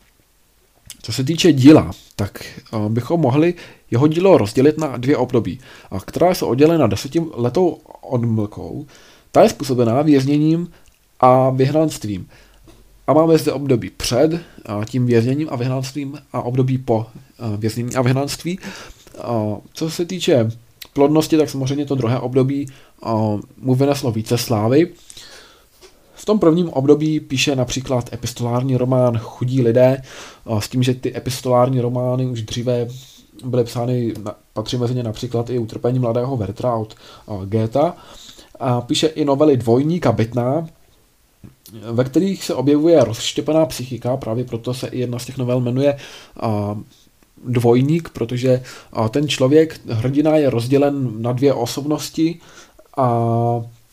Co 1.02 1.14
se 1.14 1.24
týče 1.24 1.54
díla, 1.54 1.92
tak 2.16 2.44
bychom 2.90 3.22
mohli 3.22 3.54
jeho 3.92 4.08
dílo 4.08 4.38
rozdělit 4.38 4.78
na 4.78 4.98
dvě 4.98 5.18
období, 5.18 5.60
která 6.06 6.36
jsou 6.36 6.48
oddělena 6.48 6.88
desetiletou 6.88 7.78
odmlkou. 8.02 8.86
Ta 9.32 9.44
je 9.44 9.50
způsobená 9.50 10.02
vězněním 10.02 10.72
a 11.20 11.50
vyhnanstvím. 11.50 12.28
A 13.08 13.14
máme 13.14 13.38
zde 13.38 13.52
období 13.52 13.90
před 13.90 14.42
tím 14.90 15.06
vězněním 15.06 15.48
a 15.52 15.56
vyhnanstvím 15.56 16.20
a 16.34 16.42
období 16.42 16.78
po 16.78 17.06
věznění 17.58 17.96
a 17.96 18.02
vyhnanství. 18.02 18.60
Co 19.74 19.90
se 19.90 20.06
týče 20.06 20.52
plodnosti, 20.94 21.38
tak 21.38 21.50
samozřejmě 21.50 21.86
to 21.86 21.96
druhé 21.96 22.20
období 22.20 22.68
mu 23.58 23.76
vyneslo 23.76 24.12
více 24.12 24.38
slávy. 24.38 24.88
V 26.24 26.26
tom 26.26 26.40
prvním 26.40 26.70
období 26.70 27.20
píše 27.20 27.56
například 27.56 28.14
epistolární 28.14 28.78
román 28.78 29.18
Chudí 29.18 29.62
lidé, 29.62 30.02
s 30.60 30.70
tím, 30.70 30.84
že 30.84 30.94
ty 30.94 31.18
epistolární 31.18 31.82
romány 31.82 32.26
už 32.26 32.42
dříve 32.42 32.88
byly 33.46 33.64
psány, 33.64 34.14
patří 34.54 34.78
mezi 34.78 34.96
ně 34.96 35.04
například 35.04 35.50
i 35.50 35.60
Utrpení 35.60 36.00
mladého 36.00 36.38
Vertra 36.38 36.76
od 36.76 36.96
Geta. 37.46 37.96
A 38.60 38.82
píše 38.82 39.08
i 39.08 39.26
novely 39.26 39.58
Dvojník 39.58 40.06
a 40.06 40.12
Bytná, 40.12 40.68
ve 41.92 42.04
kterých 42.04 42.44
se 42.44 42.54
objevuje 42.54 43.04
rozštěpená 43.04 43.66
psychika, 43.66 44.18
právě 44.18 44.46
proto 44.46 44.74
se 44.74 44.88
i 44.88 45.00
jedna 45.00 45.20
z 45.20 45.26
těch 45.26 45.38
novel 45.38 45.60
jmenuje 45.60 45.98
Dvojník, 47.46 48.10
protože 48.10 48.64
ten 49.10 49.28
člověk, 49.28 49.80
hrdina 49.88 50.36
je 50.36 50.50
rozdělen 50.50 51.22
na 51.22 51.32
dvě 51.32 51.54
osobnosti 51.54 52.40
a 52.98 53.08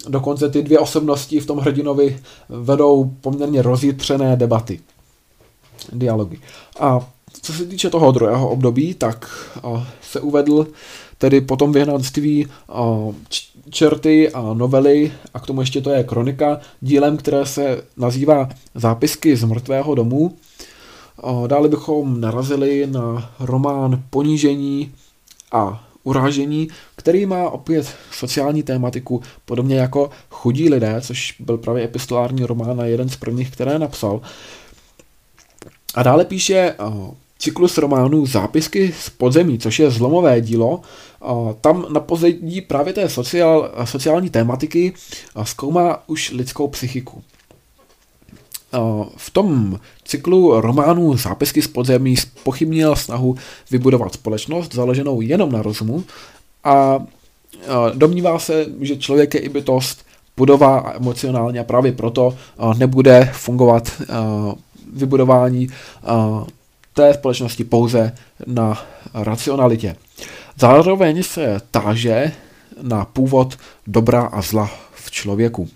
dokonce 0.09 0.49
ty 0.49 0.63
dvě 0.63 0.79
osobnosti 0.79 1.41
v 1.41 1.47
tom 1.47 1.59
hrdinovi 1.59 2.21
vedou 2.49 3.15
poměrně 3.21 3.63
rozjitřené 3.63 4.37
debaty, 4.37 4.81
dialogy. 5.93 6.39
A 6.81 7.09
co 7.43 7.53
se 7.53 7.67
týče 7.67 7.91
toho 7.91 8.13
druhého 8.13 8.49
období, 8.49 8.95
tak 8.95 9.49
se 10.03 10.21
uvedl 10.21 10.67
tedy 11.19 11.41
potom 11.41 11.73
vyhnanství 11.73 12.47
čerty 13.71 14.31
a 14.31 14.55
novely 14.55 15.13
a 15.35 15.41
k 15.41 15.47
tomu 15.47 15.61
ještě 15.61 15.81
to 15.81 15.91
je 15.91 16.05
kronika 16.05 16.61
dílem, 16.81 17.17
které 17.17 17.47
se 17.47 17.83
nazývá 17.97 18.49
Zápisky 18.75 19.37
z 19.37 19.45
mrtvého 19.45 19.95
domu. 19.95 20.37
Dále 21.47 21.69
bychom 21.69 22.21
narazili 22.21 22.87
na 22.87 23.31
román 23.41 24.03
Ponížení 24.11 24.93
a 25.53 25.90
urážení, 26.05 26.69
který 26.97 27.27
má 27.27 27.51
opět 27.51 27.95
sociální 28.13 28.63
tématiku, 28.63 29.23
podobně 29.45 29.77
jako 29.77 30.11
Chudí 30.31 30.69
lidé, 30.69 31.01
což 31.01 31.35
byl 31.41 31.59
právě 31.59 31.85
epistolární 31.85 32.45
román 32.45 32.81
a 32.81 32.85
jeden 32.85 33.09
z 33.09 33.17
prvních, 33.17 33.51
které 33.51 33.79
napsal. 33.79 34.21
A 35.95 36.03
dále 36.03 36.25
píše 36.25 36.75
cyklus 37.39 37.79
románů 37.79 38.27
Zápisky 38.27 38.95
z 39.01 39.11
podzemí, 39.11 39.59
což 39.59 39.79
je 39.79 39.91
zlomové 39.91 40.41
dílo. 40.41 40.81
Tam 41.61 41.87
na 41.93 42.01
pozadí 42.01 42.61
právě 42.61 42.93
té 42.93 43.09
sociál, 43.09 43.71
sociální 43.85 44.31
tématiky 44.31 44.93
zkoumá 45.43 46.03
už 46.07 46.31
lidskou 46.31 46.69
psychiku. 46.69 47.23
V 49.17 49.31
tom 49.31 49.79
cyklu 50.05 50.61
románů 50.61 51.17
Zápisky 51.17 51.63
z 51.63 51.67
podzemí 51.67 52.15
pochybnil 52.45 52.97
snahu 52.97 53.37
vybudovat 53.71 54.15
společnost 54.15 54.75
založenou 54.75 55.21
jenom 55.21 55.53
na 55.53 55.63
rozumu 55.63 56.05
a 56.65 56.99
domnívá 57.95 58.39
se, 58.39 58.67
že 58.81 58.97
člověk 58.97 59.35
je 59.35 59.41
i 59.41 59.49
bytost 59.49 60.07
budová 60.37 60.79
a 60.79 60.97
emocionálně 60.97 61.61
a 61.61 61.65
právě 61.65 61.93
proto 61.93 62.37
nebude 62.79 63.31
fungovat 63.33 64.03
vybudování 64.93 65.69
té 66.95 67.15
společnosti 67.15 67.65
pouze 67.65 68.13
na 68.47 68.83
racionalitě. 69.15 69.97
Zároveň 70.59 71.23
se 71.23 71.61
táže 71.71 72.33
na 72.83 73.05
původ 73.05 73.57
dobra 73.87 74.23
a 74.23 74.43
zla 74.43 74.71
v 74.95 75.11
člověku. 75.11 75.69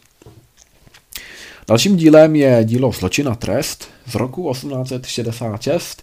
Dalším 1.68 1.96
dílem 1.96 2.36
je 2.36 2.64
dílo 2.64 2.92
Zločin 2.92 3.28
a 3.28 3.34
trest 3.34 3.88
z 4.06 4.14
roku 4.14 4.52
1866. 4.52 6.02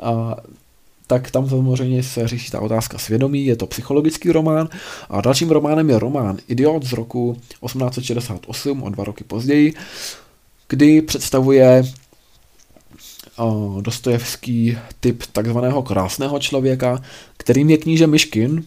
A 0.00 0.36
tak 1.06 1.30
tam 1.30 1.48
samozřejmě 1.48 2.02
se 2.02 2.28
řeší 2.28 2.50
ta 2.50 2.60
otázka 2.60 2.98
svědomí, 2.98 3.46
je 3.46 3.56
to 3.56 3.66
psychologický 3.66 4.32
román. 4.32 4.68
A 5.10 5.20
dalším 5.20 5.50
románem 5.50 5.90
je 5.90 5.98
román 5.98 6.38
Idiot 6.48 6.82
z 6.82 6.92
roku 6.92 7.36
1868, 7.64 8.82
o 8.82 8.90
dva 8.90 9.04
roky 9.04 9.24
později, 9.24 9.74
kdy 10.68 11.02
představuje 11.02 11.84
Dostojevský 13.80 14.78
typ 15.00 15.22
takzvaného 15.32 15.82
krásného 15.82 16.38
člověka, 16.38 17.02
kterým 17.36 17.70
je 17.70 17.78
kníže 17.78 18.06
Myškin, 18.06 18.64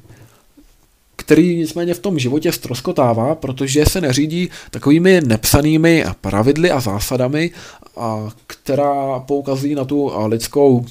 který 1.16 1.58
nicméně 1.58 1.94
v 1.94 2.00
tom 2.00 2.20
životě 2.20 2.52
stroskotává, 2.52 3.36
protože 3.36 3.86
se 3.86 4.02
neřídí 4.02 4.50
takovými 4.72 5.22
nepsanými 5.22 6.06
pravidly 6.22 6.72
a 6.72 6.80
zásadami, 6.80 7.52
a 7.98 8.30
která 8.48 9.20
poukazují 9.20 9.76
na 9.76 9.86
tu 9.86 10.12
lidskou 10.26 10.86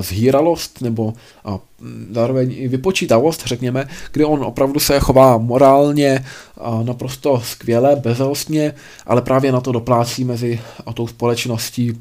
zhýralost 0.00 0.80
nebo 0.80 1.14
a 1.44 1.58
zároveň 2.12 2.54
i 2.56 2.68
vypočítavost, 2.68 3.42
řekněme, 3.46 3.88
kdy 4.12 4.24
on 4.24 4.44
opravdu 4.44 4.80
se 4.80 5.00
chová 5.00 5.38
morálně 5.38 6.24
a 6.60 6.82
naprosto 6.82 7.40
skvěle, 7.44 7.96
bezelostně, 7.96 8.74
ale 9.06 9.22
právě 9.22 9.52
na 9.52 9.60
to 9.60 9.72
doplácí 9.72 10.24
mezi 10.24 10.60
a 10.86 10.92
tou 10.92 11.06
společností 11.06 12.00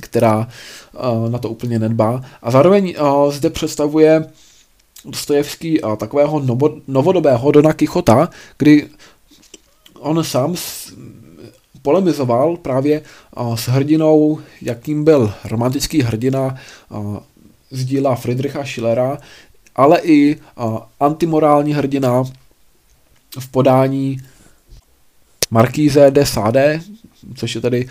která 0.00 0.48
uh, 0.92 1.30
na 1.30 1.38
to 1.38 1.48
úplně 1.48 1.78
nedbá. 1.78 2.22
A 2.42 2.50
zároveň 2.50 2.94
uh, 3.00 3.32
zde 3.32 3.50
představuje 3.50 4.24
Dostojevský 5.06 5.80
uh, 5.80 5.96
takového 5.96 6.40
novo, 6.40 6.76
novodobého 6.86 7.52
Dona 7.52 7.72
Kichota, 7.72 8.30
kdy 8.58 8.88
on 9.98 10.24
sám 10.24 10.54
polemizoval 11.82 12.56
právě 12.56 13.02
s 13.54 13.68
hrdinou, 13.68 14.40
jakým 14.62 15.04
byl 15.04 15.34
romantický 15.44 16.02
hrdina 16.02 16.56
z 17.70 17.84
díla 17.84 18.14
Friedricha 18.14 18.64
Schillera, 18.64 19.18
ale 19.76 20.00
i 20.02 20.36
antimorální 21.00 21.74
hrdina 21.74 22.24
v 23.38 23.48
podání 23.48 24.18
Markíze 25.50 26.10
de 26.10 26.26
Sade, 26.26 26.80
což 27.34 27.54
je 27.54 27.60
tedy 27.60 27.88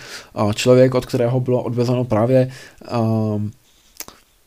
člověk, 0.54 0.94
od 0.94 1.06
kterého 1.06 1.40
bylo 1.40 1.62
odvezeno 1.62 2.04
právě 2.04 2.52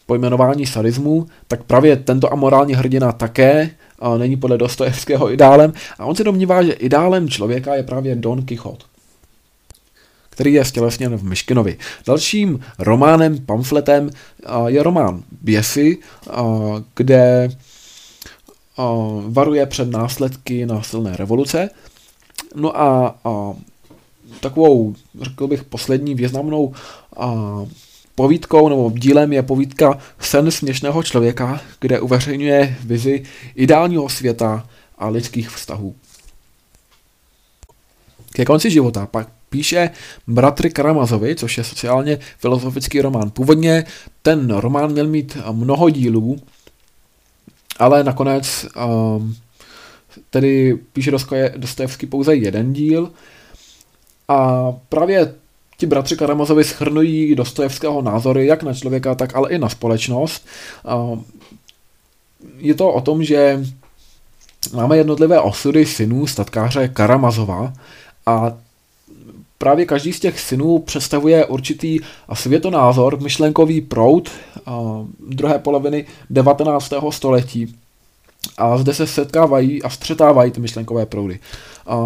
pojmenování 0.10 0.66
sadismu, 0.66 1.28
tak 1.48 1.64
právě 1.64 1.96
tento 1.96 2.34
amorální 2.34 2.74
hrdina 2.74 3.12
také 3.12 3.70
není 4.18 4.38
podle 4.38 4.58
Dostojevského 4.58 5.32
ideálem 5.32 5.74
a 6.00 6.06
on 6.06 6.16
se 6.16 6.24
domnívá, 6.24 6.64
že 6.64 6.74
ideálem 6.74 7.30
člověka 7.30 7.76
je 7.76 7.84
právě 7.84 8.16
Don 8.16 8.42
Quixote 8.46 8.86
který 10.40 10.54
je 10.54 10.66
stělesněn 10.66 11.18
v 11.18 11.24
Myškinovi. 11.24 11.78
Dalším 12.08 12.60
románem, 12.80 13.38
pamfletem 13.46 14.10
je 14.68 14.84
román 14.84 15.24
Běsy, 15.42 15.98
kde 16.96 17.50
varuje 19.28 19.66
před 19.66 19.92
následky 19.92 20.66
násilné 20.66 21.16
revoluce. 21.16 21.70
No 22.56 22.82
a, 22.82 23.16
a 23.24 23.54
takovou, 24.40 24.96
řekl 25.22 25.48
bych, 25.48 25.64
poslední 25.64 26.16
významnou 26.16 26.74
a, 27.18 27.36
povídkou 28.20 28.70
nebo 28.70 28.92
dílem 28.96 29.34
je 29.34 29.44
povídka 29.44 29.98
Sen 30.20 30.52
směšného 30.52 31.04
člověka, 31.04 31.62
kde 31.80 32.00
uveřejňuje 32.00 32.78
vizi 32.84 33.24
ideálního 33.56 34.10
světa 34.10 34.68
a 34.98 35.08
lidských 35.08 35.50
vztahů. 35.50 35.96
Ke 38.32 38.46
konci 38.46 38.72
života 38.72 39.06
pak 39.06 39.28
píše 39.50 39.90
Bratry 40.28 40.70
Karamazovi, 40.70 41.36
což 41.36 41.58
je 41.58 41.64
sociálně 41.64 42.20
filozofický 42.38 43.02
román. 43.02 43.32
Původně 43.32 43.86
ten 44.22 44.52
román 44.56 44.92
měl 44.92 45.08
mít 45.08 45.38
mnoho 45.52 45.90
dílů, 45.90 46.40
ale 47.78 48.04
nakonec 48.04 48.66
um, 48.76 49.36
tedy 50.30 50.80
píše 50.94 51.12
Dostojevský 51.58 52.06
pouze 52.06 52.36
jeden 52.36 52.74
díl 52.74 53.12
a 54.28 54.72
právě 54.90 55.34
ti 55.80 55.86
bratři 55.86 56.18
Karamazovi 56.18 56.64
schrnují 56.64 57.36
Dostojevského 57.36 58.02
názory 58.02 58.46
jak 58.46 58.64
na 58.64 58.74
člověka, 58.74 59.16
tak 59.16 59.36
ale 59.36 59.50
i 59.50 59.58
na 59.58 59.70
společnost. 59.70 60.46
Je 62.58 62.74
to 62.74 62.94
o 62.94 63.02
tom, 63.02 63.24
že 63.24 63.64
máme 64.74 64.98
jednotlivé 64.98 65.40
osudy 65.40 65.86
synů 65.86 66.28
statkáře 66.28 66.88
Karamazova 66.88 67.74
a 68.26 68.54
právě 69.58 69.86
každý 69.86 70.14
z 70.14 70.20
těch 70.20 70.40
synů 70.40 70.80
představuje 70.80 71.46
určitý 71.46 72.00
světonázor, 72.34 73.22
myšlenkový 73.22 73.82
proud 73.82 74.32
druhé 75.30 75.60
poloviny 75.60 76.06
19. 76.30 76.94
století. 77.10 77.76
A 78.58 78.78
zde 78.78 78.94
se 78.94 79.08
setkávají 79.08 79.84
a 79.84 79.90
střetávají 79.90 80.52
ty 80.52 80.62
myšlenkové 80.62 81.06
proudy. 81.06 81.40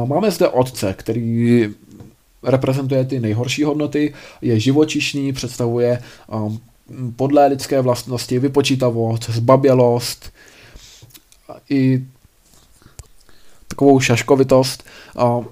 Máme 0.05 0.31
zde 0.31 0.47
otce, 0.47 0.95
který 0.97 1.69
reprezentuje 2.43 3.05
ty 3.05 3.19
nejhorší 3.19 3.63
hodnoty, 3.63 4.13
je 4.41 4.59
živočišný, 4.59 5.33
představuje 5.33 6.01
um, 6.27 6.59
podle 7.15 7.47
lidské 7.47 7.81
vlastnosti 7.81 8.39
vypočítavost, 8.39 9.29
zbabělost 9.29 10.31
i 11.69 12.03
takovou 13.67 13.99
šaškovitost. 13.99 14.83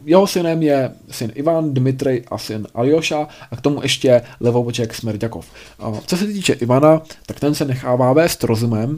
Jeho 0.05 0.27
synem 0.27 0.63
je 0.63 0.91
syn 1.11 1.31
Ivan, 1.35 1.73
Dmitry 1.73 2.23
a 2.31 2.37
syn 2.37 2.67
Aljoša 2.73 3.27
a 3.51 3.55
k 3.55 3.61
tomu 3.61 3.81
ještě 3.81 4.21
levoboček 4.39 4.95
Smerdjakov. 4.95 5.45
Co 6.05 6.17
se 6.17 6.27
týče 6.27 6.53
Ivana, 6.53 7.01
tak 7.25 7.39
ten 7.39 7.55
se 7.55 7.65
nechává 7.65 8.13
vést 8.13 8.43
rozumem, 8.43 8.97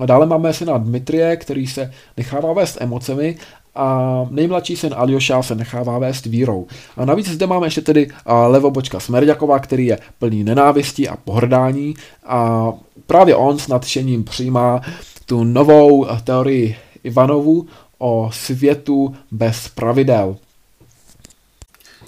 a 0.00 0.06
dále 0.06 0.26
máme 0.26 0.52
syna 0.52 0.78
Dmitrie, 0.78 1.36
který 1.36 1.66
se 1.66 1.92
nechává 2.16 2.52
vést 2.52 2.78
emocemi 2.80 3.36
a 3.74 4.26
nejmladší 4.30 4.76
syn 4.76 4.94
Aljoša 4.96 5.42
se 5.42 5.54
nechává 5.54 5.98
vést 5.98 6.26
vírou. 6.26 6.66
A 6.96 7.04
navíc 7.04 7.28
zde 7.28 7.46
máme 7.46 7.66
ještě 7.66 7.80
tedy 7.80 8.08
levobočka 8.46 9.00
Smerdjakova, 9.00 9.58
který 9.58 9.86
je 9.86 9.98
plný 10.18 10.44
nenávistí 10.44 11.08
a 11.08 11.16
pohrdání 11.16 11.94
a 12.26 12.72
právě 13.06 13.36
on 13.36 13.58
s 13.58 13.68
nadšením 13.68 14.24
přijímá 14.24 14.80
tu 15.26 15.44
novou 15.44 16.06
teorii 16.24 16.76
Ivanovu 17.04 17.66
o 17.98 18.30
světu 18.32 19.14
bez 19.30 19.68
pravidel. 19.68 20.36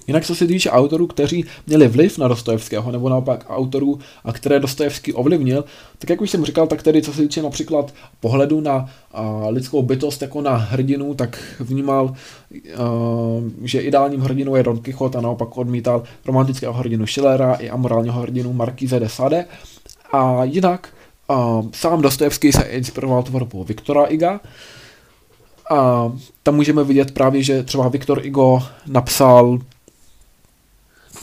Jinak 0.07 0.25
co 0.25 0.35
se 0.35 0.47
týče 0.47 0.71
autorů, 0.71 1.07
kteří 1.07 1.45
měli 1.67 1.89
vliv 1.89 2.19
na 2.19 2.29
Dostojevského, 2.29 2.93
nebo 2.93 3.09
naopak 3.09 3.45
autorů, 3.49 3.99
a 4.25 4.33
které 4.33 4.61
Dostojevský 4.61 5.13
ovlivnil, 5.13 5.65
tak 5.99 6.11
jak 6.11 6.21
už 6.21 6.31
jsem 6.31 6.45
říkal, 6.45 6.67
tak 6.67 6.83
tedy 6.83 7.03
co 7.03 7.13
se 7.13 7.23
týče 7.23 7.43
například 7.43 7.95
pohledu 8.21 8.61
na 8.61 8.91
a, 9.13 9.49
lidskou 9.49 9.83
bytost 9.83 10.23
jako 10.23 10.43
na 10.43 10.57
hrdinu, 10.57 11.15
tak 11.15 11.39
vnímal, 11.61 12.15
a, 12.15 12.81
že 13.63 13.81
ideálním 13.81 14.21
hrdinou 14.21 14.57
je 14.57 14.63
Don 14.63 14.79
Quixote 14.79 15.19
a 15.19 15.21
naopak 15.21 15.57
odmítal 15.57 16.03
romantického 16.27 16.73
hrdinu 16.73 17.07
Schillera 17.07 17.55
i 17.55 17.71
amorálního 17.71 18.21
hrdinu 18.21 18.53
Marquise 18.53 19.01
de 19.01 19.09
Sade. 19.09 19.45
A 20.13 20.45
jinak 20.45 20.89
a, 21.29 21.63
sám 21.73 22.03
Dostojevský 22.03 22.53
se 22.53 22.63
inspiroval 22.63 23.23
tvorbou 23.23 23.65
Viktora 23.65 24.05
Iga, 24.05 24.41
a 25.71 26.13
tam 26.43 26.55
můžeme 26.55 26.85
vidět 26.85 27.11
právě, 27.11 27.43
že 27.43 27.63
třeba 27.63 27.89
Viktor 27.89 28.27
Igo 28.27 28.63
napsal 28.87 29.59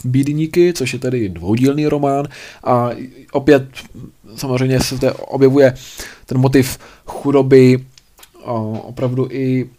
Bídníky, 0.04 0.74
což 0.74 0.94
je 0.94 1.00
tedy 1.00 1.30
dvoudílný 1.30 1.88
román 1.88 2.28
a 2.63 2.89
opět 3.32 3.63
samozřejmě 4.36 4.80
se 4.80 4.96
zde 4.96 5.12
objevuje 5.12 5.74
ten 6.26 6.38
motiv 6.38 6.80
chudoby, 7.06 7.86
opravdu 8.82 9.28
i 9.32 9.70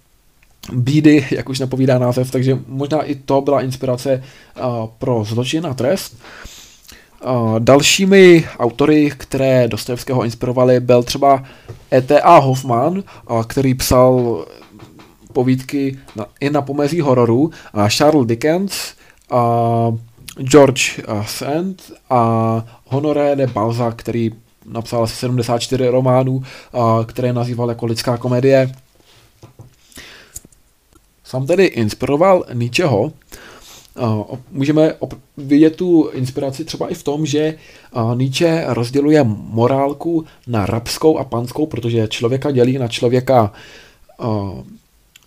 bídy, 0.73 1.27
jak 1.31 1.49
už 1.49 1.59
napovídá 1.59 1.99
název, 1.99 2.31
takže 2.31 2.59
možná 2.69 3.03
i 3.03 3.15
to 3.15 3.41
byla 3.41 3.61
inspirace 3.61 4.23
pro 4.99 5.25
zločin 5.25 5.67
a 5.67 5.75
trest. 5.75 6.17
Dalšími 7.59 8.45
autory, 8.59 9.13
které 9.17 9.69
Dostojevského 9.69 10.25
inspirovali, 10.25 10.81
byl 10.81 11.03
třeba 11.03 11.45
E.T.A. 11.93 12.39
Hoffman, 12.39 13.03
který 13.47 13.75
psal 13.75 14.45
povídky 15.33 15.99
na, 16.17 16.27
i 16.41 16.51
na 16.51 16.63
pomezí 16.63 17.01
hororu, 17.01 17.51
a 17.73 17.89
Charles 17.89 18.27
Dickens, 18.27 18.73
a 19.31 19.93
George 20.41 21.01
Sand 21.27 21.93
a 22.11 22.65
Honoré 22.85 23.37
de 23.37 23.47
Balzac, 23.47 23.95
který 23.97 24.31
napsal 24.67 25.03
asi 25.03 25.17
74 25.17 25.89
románů, 25.89 26.43
které 27.07 27.33
nazýval 27.33 27.69
jako 27.69 27.87
lidská 27.87 28.17
komedie. 28.17 28.73
Sam 31.25 31.47
tedy 31.47 31.65
inspiroval 31.65 32.45
ničeho. 32.53 33.13
Můžeme 34.51 34.95
vidět 35.37 35.77
tu 35.77 36.09
inspiraci 36.13 36.65
třeba 36.65 36.89
i 36.89 36.95
v 36.95 37.03
tom, 37.03 37.27
že 37.27 37.59
Nietzsche 38.15 38.65
rozděluje 38.67 39.25
morálku 39.25 40.25
na 40.47 40.67
rabskou 40.67 41.19
a 41.19 41.25
panskou, 41.25 41.67
protože 41.67 42.09
člověka 42.09 42.51
dělí 42.51 42.79
na 42.79 42.89
člověka 42.89 43.53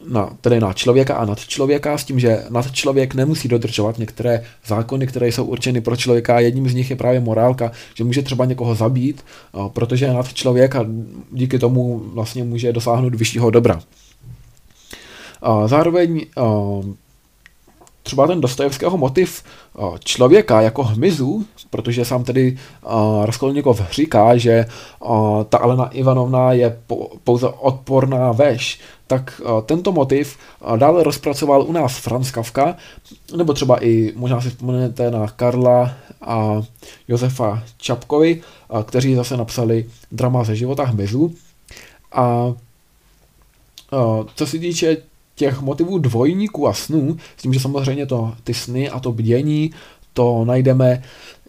na, 0.05 0.29
tedy 0.41 0.59
na 0.59 0.73
člověka 0.73 1.15
a 1.15 1.25
nad 1.25 1.39
člověka, 1.39 1.97
s 1.97 2.03
tím, 2.03 2.19
že 2.19 2.43
nad 2.49 2.71
člověk 2.71 3.13
nemusí 3.13 3.47
dodržovat 3.47 3.97
některé 3.97 4.43
zákony, 4.65 5.07
které 5.07 5.27
jsou 5.27 5.45
určeny 5.45 5.81
pro 5.81 5.95
člověka 5.95 6.39
jedním 6.39 6.69
z 6.69 6.73
nich 6.73 6.89
je 6.89 6.95
právě 6.95 7.19
morálka, 7.19 7.71
že 7.93 8.03
může 8.03 8.21
třeba 8.21 8.45
někoho 8.45 8.75
zabít, 8.75 9.25
protože 9.73 10.05
je 10.05 10.13
nad 10.13 10.33
člověk 10.33 10.75
a 10.75 10.85
díky 11.31 11.59
tomu 11.59 12.01
vlastně 12.13 12.43
může 12.43 12.73
dosáhnout 12.73 13.15
vyššího 13.15 13.49
dobra. 13.49 13.79
Zároveň 15.65 16.25
třeba 18.07 18.27
ten 18.27 18.41
Dostojevského 18.41 18.97
motiv 18.97 19.43
člověka 19.99 20.61
jako 20.61 20.83
hmyzu, 20.83 21.45
protože 21.69 22.05
sám 22.05 22.23
tedy 22.23 22.57
Raskolnikov 23.25 23.81
říká, 23.91 24.37
že 24.37 24.65
ta 25.49 25.57
Alena 25.57 25.87
Ivanovna 25.87 26.53
je 26.53 26.79
pouze 27.23 27.47
odporná 27.47 28.31
veš, 28.31 28.79
tak 29.07 29.41
tento 29.65 29.91
motiv 29.91 30.37
dále 30.77 31.03
rozpracoval 31.03 31.63
u 31.63 31.71
nás 31.71 31.97
Franz 31.97 32.31
Kafka, 32.31 32.75
nebo 33.35 33.53
třeba 33.53 33.83
i, 33.83 34.13
možná 34.15 34.41
si 34.41 34.49
vzpomenete 34.49 35.11
na 35.11 35.27
Karla 35.27 35.93
a 36.21 36.61
Josefa 37.07 37.63
Čapkovi, 37.77 38.41
kteří 38.83 39.15
zase 39.15 39.37
napsali 39.37 39.85
drama 40.11 40.43
ze 40.43 40.55
života 40.55 40.83
hmyzu. 40.83 41.33
A 42.11 42.53
co 44.35 44.47
se 44.47 44.59
týče 44.59 44.97
těch 45.37 45.61
motivů 45.61 45.97
dvojníků 45.97 46.67
a 46.67 46.73
snů, 46.73 47.17
s 47.37 47.41
tím, 47.41 47.53
že 47.53 47.59
samozřejmě 47.59 48.05
to, 48.05 48.33
ty 48.43 48.53
sny 48.53 48.89
a 48.89 48.99
to 48.99 49.11
bdění, 49.11 49.71
to 50.13 50.45
najdeme 50.45 51.03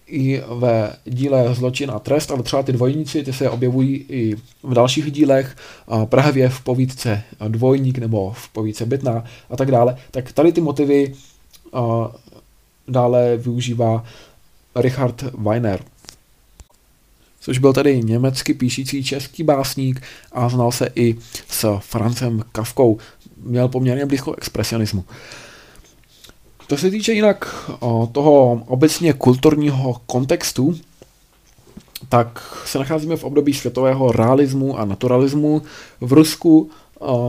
i 0.07 0.43
ve 0.59 0.93
díle 1.05 1.55
Zločin 1.55 1.91
a 1.91 1.99
trest, 1.99 2.31
ale 2.31 2.43
třeba 2.43 2.63
ty 2.63 2.73
dvojníci, 2.73 3.23
ty 3.25 3.33
se 3.33 3.51
objevují 3.51 4.05
i 4.09 4.37
v 4.63 4.75
dalších 4.75 5.11
dílech, 5.11 5.57
právě 6.05 6.49
v 6.49 6.61
povídce 6.61 7.23
Dvojník 7.49 7.99
nebo 7.99 8.33
v 8.33 8.49
povídce 8.49 8.87
Bytná 8.87 9.25
a 9.51 9.57
tak 9.57 9.71
dále. 9.71 9.97
Tak 10.11 10.33
tady 10.33 10.53
ty 10.53 10.61
motivy 10.61 11.15
dále 12.89 13.37
využívá 13.37 14.05
Richard 14.75 15.23
Weiner 15.23 15.81
což 17.41 17.59
byl 17.59 17.73
tedy 17.73 18.03
německy 18.05 18.55
píšící 18.55 19.05
český 19.05 19.43
básník 19.43 20.03
a 20.33 20.49
znal 20.49 20.73
se 20.73 20.89
i 20.95 21.17
s 21.49 21.79
Francem 21.79 22.45
Kafkou. 22.53 22.99
Měl 23.43 23.69
poměrně 23.69 24.07
blízko 24.07 24.35
expresionismu. 24.35 25.05
To 26.67 26.77
se 26.77 26.91
týče 26.91 27.13
jinak 27.13 27.71
toho 28.13 28.63
obecně 28.67 29.13
kulturního 29.13 30.01
kontextu, 30.07 30.75
tak 32.09 32.63
se 32.67 32.79
nacházíme 32.79 33.17
v 33.17 33.25
období 33.25 33.55
světového 33.55 34.13
realismu 34.13 34.79
a 34.79 34.85
naturalismu. 34.85 35.63
V 36.01 36.13
Rusku 36.13 36.71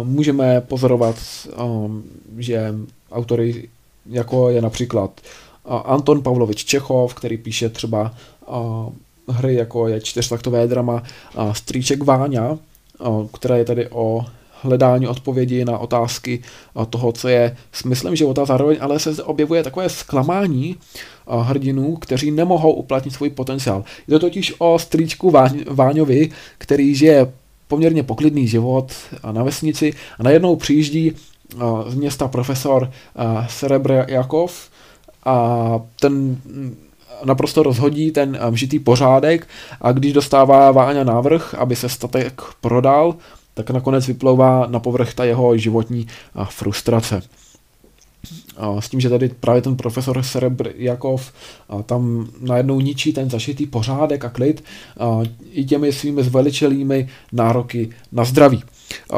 můžeme 0.03 0.61
pozorovat, 0.61 1.15
že 2.37 2.73
autory 3.11 3.69
jako 4.05 4.49
je 4.49 4.61
například 4.61 5.21
Anton 5.65 6.23
Pavlovič 6.23 6.65
Čechov, 6.65 7.13
který 7.13 7.37
píše 7.37 7.69
třeba 7.69 8.13
hry, 9.27 9.55
jako 9.55 9.87
je 9.87 10.01
čtyřtaktové 10.01 10.67
drama 10.67 11.03
Strýček 11.51 12.03
Váňa, 12.03 12.57
která 13.33 13.57
je 13.57 13.65
tady 13.65 13.89
o 13.89 14.25
hledání 14.61 15.07
odpovědi 15.07 15.65
na 15.65 15.77
otázky 15.77 16.41
toho, 16.89 17.11
co 17.11 17.27
je 17.27 17.57
smyslem 17.71 18.15
života. 18.15 18.45
Zároveň 18.45 18.77
ale 18.81 18.99
se 18.99 19.13
zde 19.13 19.23
objevuje 19.23 19.63
takové 19.63 19.89
zklamání 19.89 20.75
hrdinů, 21.41 21.95
kteří 21.95 22.31
nemohou 22.31 22.73
uplatnit 22.73 23.11
svůj 23.11 23.29
potenciál. 23.29 23.83
Je 24.07 24.11
to 24.11 24.19
totiž 24.19 24.53
o 24.57 24.79
strýčku 24.79 25.31
Váň, 25.31 25.63
Váňovi, 25.69 26.29
který 26.57 26.95
žije 26.95 27.33
poměrně 27.67 28.03
poklidný 28.03 28.47
život 28.47 28.91
na 29.31 29.43
vesnici 29.43 29.93
a 30.19 30.23
najednou 30.23 30.55
přijíždí 30.55 31.11
z 31.87 31.95
města 31.95 32.27
profesor 32.27 32.91
Serebr 33.49 34.05
Jakov 34.07 34.69
a 35.25 35.79
ten 35.99 36.37
naprosto 37.23 37.63
rozhodí 37.63 38.11
ten 38.11 38.39
vžitý 38.49 38.79
pořádek 38.79 39.47
a 39.81 39.91
když 39.91 40.13
dostává 40.13 40.71
Váňa 40.71 41.03
návrh, 41.03 41.53
aby 41.53 41.75
se 41.75 41.89
statek 41.89 42.41
prodal, 42.61 43.15
tak 43.59 43.69
nakonec 43.69 44.07
vyplouvá 44.07 44.67
na 44.67 44.79
povrch 44.79 45.13
ta 45.13 45.23
jeho 45.23 45.57
životní 45.57 46.07
frustrace. 46.49 47.21
S 48.79 48.89
tím, 48.89 48.99
že 48.99 49.09
tady 49.09 49.29
právě 49.29 49.61
ten 49.61 49.75
profesor 49.75 50.23
Serebr 50.23 50.71
Jakov 50.75 51.31
tam 51.85 52.27
najednou 52.41 52.79
ničí 52.79 53.13
ten 53.13 53.29
zašitý 53.29 53.65
pořádek 53.65 54.25
a 54.25 54.29
klid 54.29 54.63
i 55.51 55.65
těmi 55.65 55.93
svými 55.93 56.23
zveličelými 56.23 57.09
nároky 57.31 57.89
na 58.11 58.23
zdraví. 58.23 58.63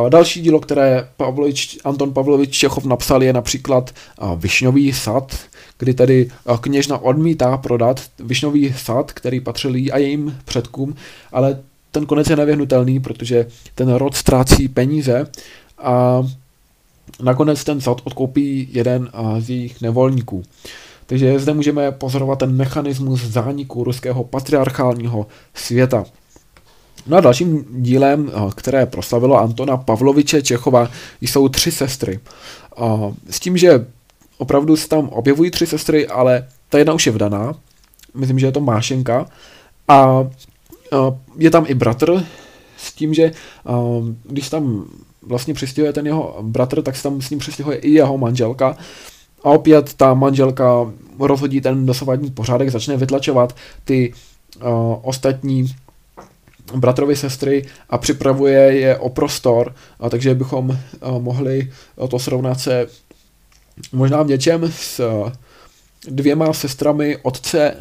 Další 0.10 0.42
dílo, 0.42 0.60
které 0.60 1.08
Pavlovič, 1.18 1.78
Anton 1.84 2.14
Pavlovič 2.14 2.58
Čechov 2.58 2.86
napsal, 2.86 3.24
je 3.24 3.34
například 3.34 3.92
Višňový 4.36 4.94
sad, 4.94 5.40
kdy 5.78 5.94
tedy 5.94 6.32
kněžna 6.62 6.98
odmítá 6.98 7.58
prodat 7.58 8.02
Višňový 8.20 8.74
sad, 8.78 9.12
který 9.12 9.40
patřil 9.40 9.76
jí 9.76 9.92
a 9.92 9.98
jejím 9.98 10.38
předkům, 10.46 10.96
ale 11.32 11.60
ten 11.92 12.06
konec 12.06 12.30
je 12.30 12.36
nevyhnutelný, 12.36 13.00
protože 13.00 13.48
ten 13.76 13.94
rod 13.94 14.16
ztrácí 14.16 14.68
peníze 14.68 15.28
a 15.78 16.24
nakonec 17.24 17.64
ten 17.64 17.82
sad 17.82 18.02
odkoupí 18.04 18.70
jeden 18.72 19.10
z 19.40 19.50
jejich 19.50 19.82
nevolníků. 19.82 20.44
Takže 21.06 21.40
zde 21.40 21.54
můžeme 21.54 21.92
pozorovat 21.92 22.40
ten 22.40 22.56
mechanismus 22.56 23.22
zániku 23.22 23.84
ruského 23.84 24.24
patriarchálního 24.24 25.28
světa. 25.54 26.04
No 27.08 27.18
a 27.18 27.22
dalším 27.22 27.66
dílem, 27.70 28.32
které 28.56 28.86
proslavilo 28.86 29.40
Antona 29.40 29.78
Pavloviče 29.78 30.42
Čechova, 30.42 30.90
jsou 31.22 31.50
tři 31.50 31.72
sestry. 31.72 32.20
S 33.30 33.40
tím, 33.40 33.58
že 33.58 33.86
opravdu 34.38 34.78
se 34.78 34.88
tam 34.88 35.10
objevují 35.10 35.52
tři 35.52 35.68
sestry, 35.68 36.08
ale 36.08 36.48
ta 36.70 36.78
jedna 36.78 36.94
už 36.94 37.06
je 37.06 37.12
vdaná, 37.12 37.56
myslím, 38.14 38.40
že 38.40 38.46
je 38.46 38.52
to 38.52 38.60
Mášenka, 38.60 39.26
a 39.88 40.28
je 41.38 41.52
tam 41.52 41.66
i 41.68 41.74
bratr, 41.74 42.26
s 42.78 42.94
tím, 42.94 43.14
že 43.14 43.32
když 44.24 44.50
tam 44.50 44.86
vlastně 45.22 45.54
přistěhuje 45.54 45.94
ten 45.94 46.06
jeho 46.06 46.38
bratr, 46.42 46.82
tak 46.82 46.96
se 46.96 47.04
tam 47.04 47.22
s 47.22 47.30
ním 47.30 47.40
přistěhuje 47.40 47.78
i 47.78 47.90
jeho 47.90 48.18
manželka. 48.18 48.78
A 49.44 49.50
opět 49.50 49.94
ta 49.94 50.14
manželka 50.14 50.92
rozhodí 51.20 51.62
ten 51.62 51.86
dosavadní 51.86 52.32
pořádek, 52.32 52.70
začne 52.70 52.98
vytlačovat 52.98 53.56
ty 53.86 54.14
ostatní 55.02 55.76
bratrovi 56.76 57.16
sestry 57.16 57.66
a 57.90 57.98
připravuje 57.98 58.60
je 58.60 58.98
o 58.98 59.10
prostor, 59.10 59.76
a 60.00 60.10
takže 60.10 60.36
bychom 60.36 60.80
mohli 61.20 61.72
to 62.10 62.20
srovnat 62.20 62.60
se 62.60 62.88
možná 63.94 64.24
v 64.24 64.28
něčem 64.28 64.72
s 64.72 65.02
dvěma 66.08 66.54
sestrami 66.54 67.18
otce 67.18 67.76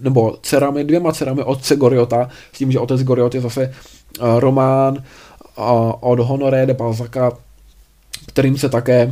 nebo 0.00 0.38
dcerami, 0.42 0.84
dvěma 0.84 1.12
dcerami 1.12 1.42
otce 1.42 1.76
Goriota, 1.76 2.28
s 2.52 2.58
tím, 2.58 2.72
že 2.72 2.78
otec 2.78 3.02
Goriot 3.02 3.34
je 3.34 3.40
zase 3.40 3.74
uh, 4.20 4.40
román 4.40 4.94
uh, 4.94 5.64
od 6.00 6.18
Honoré 6.18 6.66
de 6.66 6.74
Balzaca, 6.74 7.32
kterým 8.26 8.58
se 8.58 8.68
také 8.68 9.06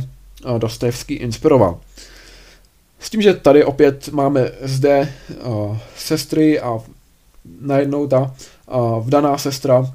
uh, 0.45 0.59
Dostojevský 0.59 1.13
inspiroval. 1.13 1.79
S 2.99 3.09
tím, 3.09 3.21
že 3.21 3.33
tady 3.33 3.63
opět 3.63 4.09
máme 4.09 4.51
zde 4.61 5.13
uh, 5.45 5.77
sestry 5.97 6.59
a 6.59 6.79
najednou 7.61 8.07
ta 8.07 8.21
uh, 8.21 9.05
vdaná 9.05 9.37
sestra, 9.37 9.93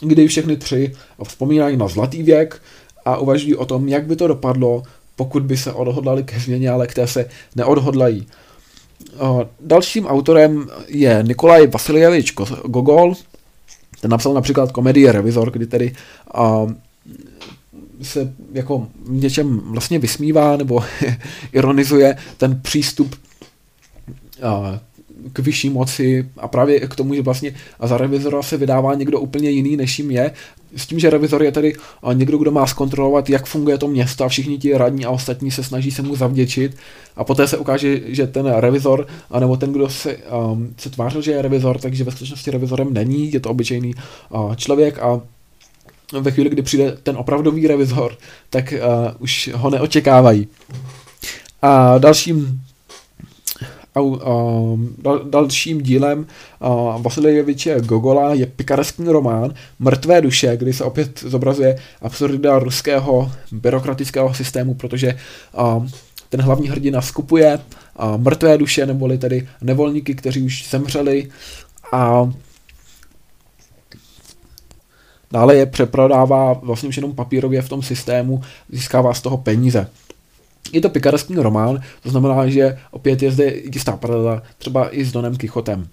kdy 0.00 0.28
všechny 0.28 0.56
tři 0.56 0.92
vzpomínají 1.24 1.76
na 1.76 1.88
zlatý 1.88 2.22
věk 2.22 2.62
a 3.04 3.16
uvažují 3.16 3.56
o 3.56 3.66
tom, 3.66 3.88
jak 3.88 4.06
by 4.06 4.16
to 4.16 4.26
dopadlo, 4.26 4.82
pokud 5.16 5.42
by 5.42 5.56
se 5.56 5.72
odhodlali 5.72 6.24
ke 6.24 6.40
změně, 6.40 6.70
ale 6.70 6.86
které 6.86 7.06
se 7.06 7.28
neodhodlají. 7.56 8.26
Dalším 9.60 10.06
autorem 10.06 10.68
je 10.88 11.22
Nikolaj 11.26 11.66
Vasiljevič 11.66 12.34
Gogol. 12.64 13.14
Ten 14.00 14.10
napsal 14.10 14.34
například 14.34 14.72
komedii 14.72 15.10
Revizor, 15.10 15.50
kdy 15.50 15.66
tedy 15.66 15.92
se 18.02 18.34
jako 18.52 18.88
něčem 19.08 19.60
vlastně 19.64 19.98
vysmívá 19.98 20.56
nebo 20.56 20.84
ironizuje 21.52 22.16
ten 22.36 22.60
přístup 22.62 23.16
k 25.32 25.38
vyšší 25.38 25.70
moci 25.70 26.28
a 26.36 26.48
právě 26.48 26.80
k 26.80 26.94
tomu, 26.94 27.14
že 27.14 27.22
vlastně 27.22 27.54
za 27.82 27.98
revizora 27.98 28.42
se 28.42 28.56
vydává 28.56 28.94
někdo 28.94 29.20
úplně 29.20 29.50
jiný, 29.50 29.76
než 29.76 29.98
jim 29.98 30.10
je. 30.10 30.30
S 30.76 30.86
tím, 30.86 30.98
že 30.98 31.10
revizor 31.10 31.42
je 31.42 31.52
tedy 31.52 31.74
někdo, 32.12 32.38
kdo 32.38 32.50
má 32.50 32.66
zkontrolovat, 32.66 33.30
jak 33.30 33.46
funguje 33.46 33.78
to 33.78 33.88
město 33.88 34.24
a 34.24 34.28
všichni 34.28 34.58
ti 34.58 34.78
radní 34.78 35.04
a 35.04 35.10
ostatní 35.10 35.50
se 35.50 35.64
snaží 35.64 35.90
se 35.90 36.02
mu 36.02 36.16
zavděčit 36.16 36.76
a 37.16 37.24
poté 37.24 37.48
se 37.48 37.58
ukáže, 37.58 38.00
že 38.06 38.26
ten 38.26 38.46
revizor, 38.46 39.06
nebo 39.40 39.56
ten, 39.56 39.72
kdo 39.72 39.88
se, 39.88 40.16
um, 40.16 40.74
se 40.76 40.90
tvářil, 40.90 41.22
že 41.22 41.32
je 41.32 41.42
revizor, 41.42 41.78
takže 41.78 42.04
ve 42.04 42.10
skutečnosti 42.10 42.50
revizorem 42.50 42.94
není, 42.94 43.32
je 43.32 43.40
to 43.40 43.50
obyčejný 43.50 43.94
uh, 44.30 44.54
člověk 44.54 44.98
a 44.98 45.20
ve 46.20 46.30
chvíli, 46.30 46.50
kdy 46.50 46.62
přijde 46.62 46.96
ten 47.02 47.16
opravdový 47.16 47.66
revizor, 47.66 48.16
tak 48.50 48.72
uh, 48.72 49.14
už 49.18 49.50
ho 49.54 49.70
neočekávají. 49.70 50.48
A 51.62 51.98
dalším 51.98 52.60
dal, 53.94 55.20
dalším 55.24 55.82
dílem 55.82 56.26
uh, 56.60 57.02
Vasiljeviče 57.02 57.80
Gogola 57.80 58.34
je 58.34 58.46
pikareský 58.46 59.04
román 59.04 59.54
Mrtvé 59.78 60.20
duše, 60.20 60.56
kdy 60.56 60.72
se 60.72 60.84
opět 60.84 61.20
zobrazuje 61.20 61.78
absurdita 62.02 62.58
ruského 62.58 63.32
byrokratického 63.52 64.34
systému, 64.34 64.74
protože 64.74 65.18
uh, 65.58 65.86
ten 66.28 66.42
hlavní 66.42 66.68
hrdina 66.68 67.02
skupuje 67.02 67.58
uh, 67.58 68.20
mrtvé 68.20 68.58
duše, 68.58 68.86
neboli 68.86 69.18
tedy 69.18 69.48
nevolníky, 69.62 70.14
kteří 70.14 70.42
už 70.42 70.70
zemřeli 70.70 71.30
a 71.92 72.30
dále 75.32 75.56
je 75.56 75.66
přeprodává 75.66 76.52
vlastně 76.52 76.88
už 76.88 76.96
jenom 76.96 77.14
papírově 77.14 77.62
v 77.62 77.68
tom 77.68 77.82
systému, 77.82 78.42
získává 78.68 79.14
z 79.14 79.20
toho 79.20 79.36
peníze. 79.36 79.86
Je 80.72 80.80
to 80.80 80.88
pikarský 80.88 81.34
román, 81.34 81.80
to 82.02 82.10
znamená, 82.10 82.48
že 82.48 82.78
opět 82.90 83.22
je 83.22 83.32
zde 83.32 83.52
jistá 83.72 83.96
paralela 83.96 84.42
třeba 84.58 84.96
i 84.96 85.04
s 85.04 85.12
Donem 85.12 85.36
Kichotem. 85.36 85.88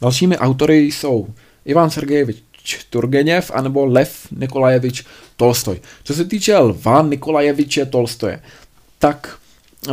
Dalšími 0.00 0.38
autory 0.38 0.78
jsou 0.78 1.26
Ivan 1.64 1.90
Sergejevič 1.90 2.44
Turgeněv 2.90 3.50
anebo 3.54 3.86
Lev 3.86 4.26
Nikolajevič 4.30 5.04
Tolstoj. 5.36 5.80
Co 6.04 6.14
se 6.14 6.24
týče 6.24 6.58
Lva 6.58 7.02
Nikolajeviče 7.02 7.86
Tolstoje, 7.86 8.40
tak 8.98 9.38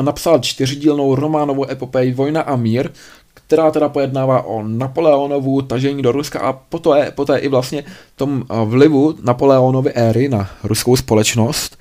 napsal 0.01 0.39
čtyřdílnou 0.39 1.15
románovou 1.15 1.69
epopej 1.69 2.13
Vojna 2.13 2.41
a 2.41 2.55
mír, 2.55 2.89
která 3.33 3.71
teda 3.71 3.89
pojednává 3.89 4.41
o 4.41 4.63
Napoleonovu 4.63 5.61
tažení 5.61 6.01
do 6.01 6.11
Ruska 6.11 6.39
a 6.39 6.53
poté, 6.53 7.11
poté 7.15 7.37
i 7.37 7.47
vlastně 7.47 7.83
tom 8.15 8.43
vlivu 8.65 9.15
Napoleonovy 9.23 9.91
éry 9.93 10.29
na 10.29 10.49
ruskou 10.63 10.95
společnost 10.95 11.77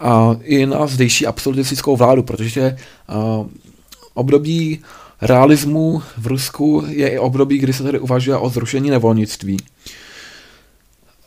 a 0.00 0.36
i 0.42 0.66
na 0.66 0.86
zdejší 0.86 1.26
absolutistickou 1.26 1.96
vládu, 1.96 2.22
protože 2.22 2.76
uh, 3.08 3.46
období 4.14 4.80
realismu 5.22 6.02
v 6.18 6.26
Rusku 6.26 6.84
je 6.88 7.08
i 7.08 7.18
období, 7.18 7.58
kdy 7.58 7.72
se 7.72 7.82
tedy 7.82 7.98
uvažuje 7.98 8.36
o 8.36 8.48
zrušení 8.48 8.90
nevolnictví. 8.90 9.56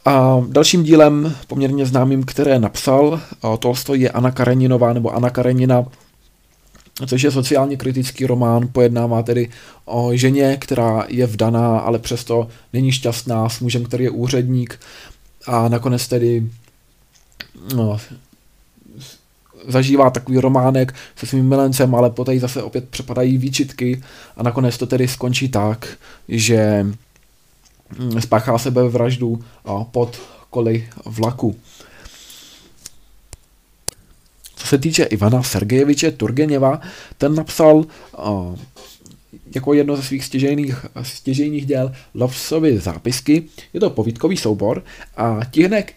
A 0.05 0.41
dalším 0.49 0.83
dílem, 0.83 1.35
poměrně 1.47 1.85
známým, 1.85 2.23
které 2.23 2.59
napsal 2.59 3.21
Tolstoj, 3.59 3.99
je 3.99 4.09
Anna 4.09 4.31
Kareninová 4.31 4.93
nebo 4.93 5.15
Anna 5.15 5.29
Karenina, 5.29 5.85
což 7.07 7.21
je 7.21 7.31
sociálně 7.31 7.77
kritický 7.77 8.25
román, 8.25 8.69
pojednává 8.71 9.23
tedy 9.23 9.49
o 9.85 10.11
ženě, 10.13 10.57
která 10.57 11.05
je 11.07 11.25
vdaná, 11.25 11.79
ale 11.79 11.99
přesto 11.99 12.47
není 12.73 12.91
šťastná, 12.91 13.49
s 13.49 13.59
mužem, 13.59 13.83
který 13.83 14.03
je 14.03 14.09
úředník 14.09 14.79
a 15.47 15.67
nakonec 15.67 16.07
tedy 16.07 16.49
no, 17.75 17.97
zažívá 19.67 20.09
takový 20.09 20.37
románek 20.37 20.93
se 21.15 21.25
svým 21.25 21.49
milencem, 21.49 21.95
ale 21.95 22.09
poté 22.09 22.39
zase 22.39 22.63
opět 22.63 22.89
přepadají 22.89 23.37
výčitky 23.37 24.03
a 24.37 24.43
nakonec 24.43 24.77
to 24.77 24.85
tedy 24.85 25.07
skončí 25.07 25.49
tak, 25.49 25.87
že 26.27 26.85
mm, 27.99 28.21
spáchá 28.21 28.57
sebevraždu 28.57 29.43
pod 29.91 30.21
koli 30.49 30.89
vlaku. 31.05 31.55
Co 34.55 34.67
se 34.67 34.77
týče 34.77 35.03
Ivana 35.03 35.43
Sergejeviče 35.43 36.11
Turgeněva, 36.11 36.81
ten 37.17 37.35
napsal 37.35 37.85
jako 39.55 39.73
jedno 39.73 39.95
ze 39.95 40.03
svých 40.03 40.25
stěžejných, 40.25 40.85
stěžejných 41.01 41.65
děl 41.65 41.91
Lovsovy 42.13 42.77
zápisky. 42.77 43.43
Je 43.73 43.79
to 43.79 43.89
povídkový 43.89 44.37
soubor 44.37 44.83
a 45.17 45.39
tihnek 45.51 45.93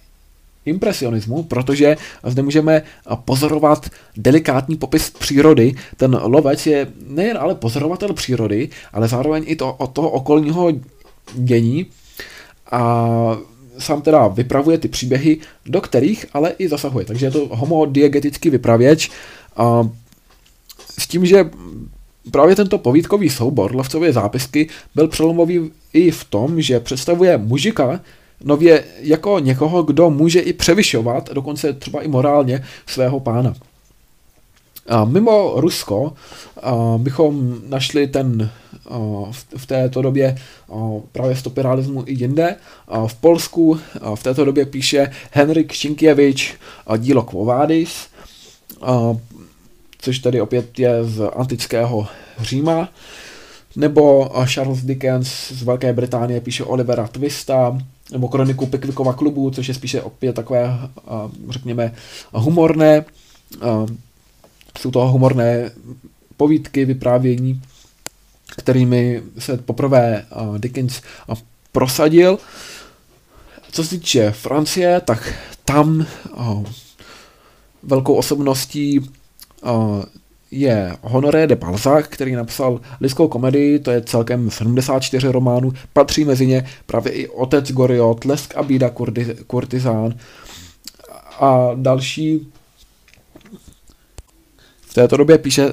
impresionismu, 0.66 1.42
protože 1.42 1.96
zde 2.24 2.42
můžeme 2.42 2.82
pozorovat 3.24 3.90
delikátní 4.16 4.76
popis 4.76 5.10
přírody. 5.10 5.74
Ten 5.96 6.20
lovec 6.22 6.66
je 6.66 6.86
nejen 7.06 7.38
ale 7.38 7.54
pozorovatel 7.54 8.12
přírody, 8.12 8.68
ale 8.92 9.08
zároveň 9.08 9.44
i 9.46 9.56
to, 9.56 9.72
od 9.72 9.92
toho 9.92 10.10
okolního 10.10 10.72
dění 11.34 11.86
a 12.70 13.38
sám 13.78 14.02
teda 14.02 14.28
vypravuje 14.28 14.78
ty 14.78 14.88
příběhy, 14.88 15.38
do 15.66 15.80
kterých 15.80 16.26
ale 16.32 16.52
i 16.58 16.68
zasahuje. 16.68 17.04
Takže 17.04 17.26
je 17.26 17.30
to 17.30 17.48
homodiegetický 17.52 18.50
vypravěč 18.50 19.10
a 19.56 19.88
s 20.98 21.06
tím, 21.06 21.26
že 21.26 21.50
právě 22.30 22.56
tento 22.56 22.78
povídkový 22.78 23.30
soubor 23.30 23.74
Lovcově 23.74 24.12
zápisky 24.12 24.68
byl 24.94 25.08
přelomový 25.08 25.70
i 25.92 26.10
v 26.10 26.24
tom, 26.24 26.60
že 26.60 26.80
představuje 26.80 27.38
mužika, 27.38 28.00
nově 28.44 28.84
jako 28.98 29.38
někoho, 29.38 29.82
kdo 29.82 30.10
může 30.10 30.40
i 30.40 30.52
převyšovat, 30.52 31.30
dokonce 31.32 31.72
třeba 31.72 32.02
i 32.02 32.08
morálně, 32.08 32.64
svého 32.86 33.20
pána. 33.20 33.54
A 34.88 35.04
mimo 35.04 35.52
Rusko 35.56 36.12
a 36.62 36.94
bychom 36.98 37.58
našli 37.68 38.06
ten 38.06 38.50
a 38.90 38.98
v 39.56 39.66
této 39.66 40.02
době 40.02 40.38
a 40.72 40.90
právě 41.12 41.36
stopy 41.36 41.60
i 42.06 42.12
jinde. 42.12 42.56
A 42.88 43.06
v 43.06 43.14
Polsku 43.14 43.80
a 44.00 44.16
v 44.16 44.22
této 44.22 44.44
době 44.44 44.66
píše 44.66 45.12
Henrik 45.30 45.72
Šinkiewicz 45.72 46.54
dílo 46.96 47.22
Quovadis, 47.22 48.08
což 49.98 50.18
tady 50.18 50.40
opět 50.40 50.78
je 50.78 51.04
z 51.04 51.30
antického 51.36 52.06
Říma. 52.40 52.88
Nebo 53.76 54.30
Charles 54.46 54.82
Dickens 54.82 55.28
z 55.52 55.62
Velké 55.62 55.92
Británie 55.92 56.40
píše 56.40 56.64
Olivera 56.64 57.08
Twista, 57.08 57.78
nebo 58.12 58.28
kroniku 58.28 58.66
Pickwickova 58.66 59.12
klubu, 59.12 59.50
což 59.50 59.68
je 59.68 59.74
spíše 59.74 60.02
opět 60.02 60.32
takové, 60.32 60.78
řekněme, 61.48 61.94
humorné. 62.32 63.04
Jsou 64.78 64.90
to 64.90 65.08
humorné 65.08 65.70
povídky, 66.36 66.84
vyprávění, 66.84 67.62
kterými 68.56 69.22
se 69.38 69.56
poprvé 69.56 70.26
Dickens 70.58 71.02
prosadil. 71.72 72.38
Co 73.72 73.84
se 73.84 73.90
týče 73.90 74.30
Francie, 74.30 75.00
tak 75.00 75.34
tam 75.64 76.06
velkou 77.82 78.14
osobností 78.14 79.10
je 80.50 80.96
Honoré 81.02 81.46
de 81.46 81.56
Balzac, 81.56 82.06
který 82.06 82.32
napsal 82.32 82.80
lidskou 83.00 83.28
komedii, 83.28 83.78
to 83.78 83.90
je 83.90 84.00
celkem 84.00 84.50
74 84.50 85.28
románů, 85.28 85.72
patří 85.92 86.24
mezi 86.24 86.46
ně 86.46 86.66
právě 86.86 87.12
i 87.12 87.28
Otec 87.28 87.72
Goriot, 87.72 88.24
Lesk 88.24 88.56
a 88.56 88.62
bída 88.62 88.90
kurtizán 89.46 90.14
a 91.40 91.70
další. 91.74 92.52
V 94.80 94.94
této 94.94 95.16
době 95.16 95.38
píše 95.38 95.70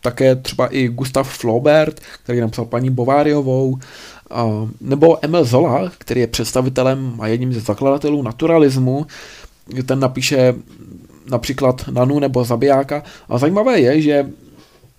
také 0.00 0.36
třeba 0.36 0.66
i 0.66 0.88
Gustav 0.88 1.38
Flaubert, 1.38 2.00
který 2.24 2.40
napsal 2.40 2.64
paní 2.64 2.90
Bováriovou, 2.90 3.78
nebo 4.80 5.24
Emil 5.24 5.44
Zola, 5.44 5.92
který 5.98 6.20
je 6.20 6.26
představitelem 6.26 7.16
a 7.20 7.26
jedním 7.26 7.52
ze 7.52 7.60
zakladatelů 7.60 8.22
naturalismu, 8.22 9.06
ten 9.86 10.00
napíše 10.00 10.54
například 11.30 11.88
Nanu 11.88 12.18
nebo 12.18 12.44
Zabijáka. 12.44 13.02
A 13.28 13.38
zajímavé 13.38 13.80
je, 13.80 14.00
že 14.00 14.26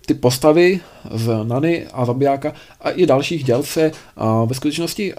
ty 0.06 0.14
postavy 0.14 0.80
z 1.14 1.44
Nany 1.44 1.86
a 1.92 2.04
Zabijáka 2.04 2.52
a 2.80 2.90
i 2.90 3.06
dalších 3.06 3.44
děl 3.44 3.62
se 3.62 3.92
ve 4.46 4.54
skutečnosti 4.54 5.14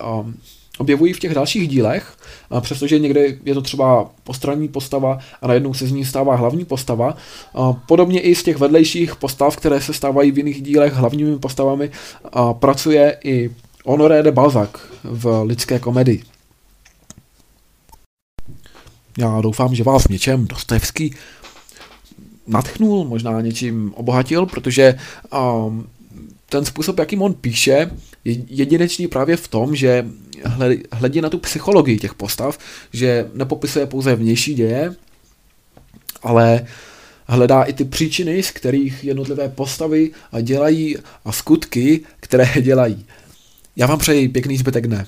objevují 0.78 1.14
v 1.14 1.20
těch 1.20 1.34
dalších 1.34 1.68
dílech, 1.68 2.14
přestože 2.62 3.00
někde 3.00 3.26
je 3.46 3.54
to 3.54 3.62
třeba 3.62 4.10
postranní 4.24 4.68
postava 4.68 5.20
a 5.42 5.48
najednou 5.48 5.74
se 5.74 5.88
z 5.88 5.92
ní 5.92 6.06
stává 6.06 6.36
hlavní 6.36 6.66
postava. 6.66 7.18
Podobně 7.88 8.22
i 8.22 8.36
z 8.36 8.44
těch 8.44 8.58
vedlejších 8.58 9.16
postav, 9.16 9.58
které 9.58 9.82
se 9.82 9.94
stávají 9.94 10.32
v 10.32 10.38
jiných 10.38 10.62
dílech 10.62 10.94
hlavními 10.94 11.40
postavami, 11.40 11.90
pracuje 12.54 13.18
i 13.24 13.50
Honoré 13.86 14.24
de 14.24 14.32
Balzac 14.32 14.70
v 15.04 15.44
lidské 15.44 15.80
komedii. 15.80 16.24
Já 19.20 19.42
doufám, 19.42 19.76
že 19.76 19.84
vás 19.84 20.04
v 20.04 20.10
něčem 20.10 20.48
Dostojevský 20.48 21.16
natchnul, 22.48 23.06
možná 23.06 23.42
něčím 23.42 23.94
obohatil, 23.96 24.46
protože 24.46 24.96
um, 25.66 25.88
ten 26.50 26.66
způsob, 26.66 27.00
jakým 27.00 27.22
on 27.22 27.34
píše, 27.34 27.92
je 28.26 28.36
jedinečný 28.48 29.08
právě 29.08 29.38
v 29.38 29.48
tom, 29.48 29.76
že 29.76 30.06
hledí 30.92 31.22
na 31.22 31.30
tu 31.30 31.38
psychologii 31.38 32.00
těch 32.00 32.14
postav, 32.14 32.58
že 32.94 33.30
nepopisuje 33.34 33.86
pouze 33.86 34.16
vnější 34.16 34.54
děje, 34.54 34.96
ale 36.24 36.66
hledá 37.28 37.64
i 37.64 37.74
ty 37.74 37.86
příčiny, 37.86 38.44
z 38.44 38.52
kterých 38.52 39.04
jednotlivé 39.04 39.50
postavy 39.50 40.12
dělají 40.42 40.98
a 41.26 41.32
skutky, 41.32 42.02
které 42.20 42.62
dělají. 42.62 43.06
Já 43.76 43.88
vám 43.88 44.00
přeji 44.00 44.30
pěkný 44.30 44.58
zbytek 44.58 44.88
dne. 44.88 45.08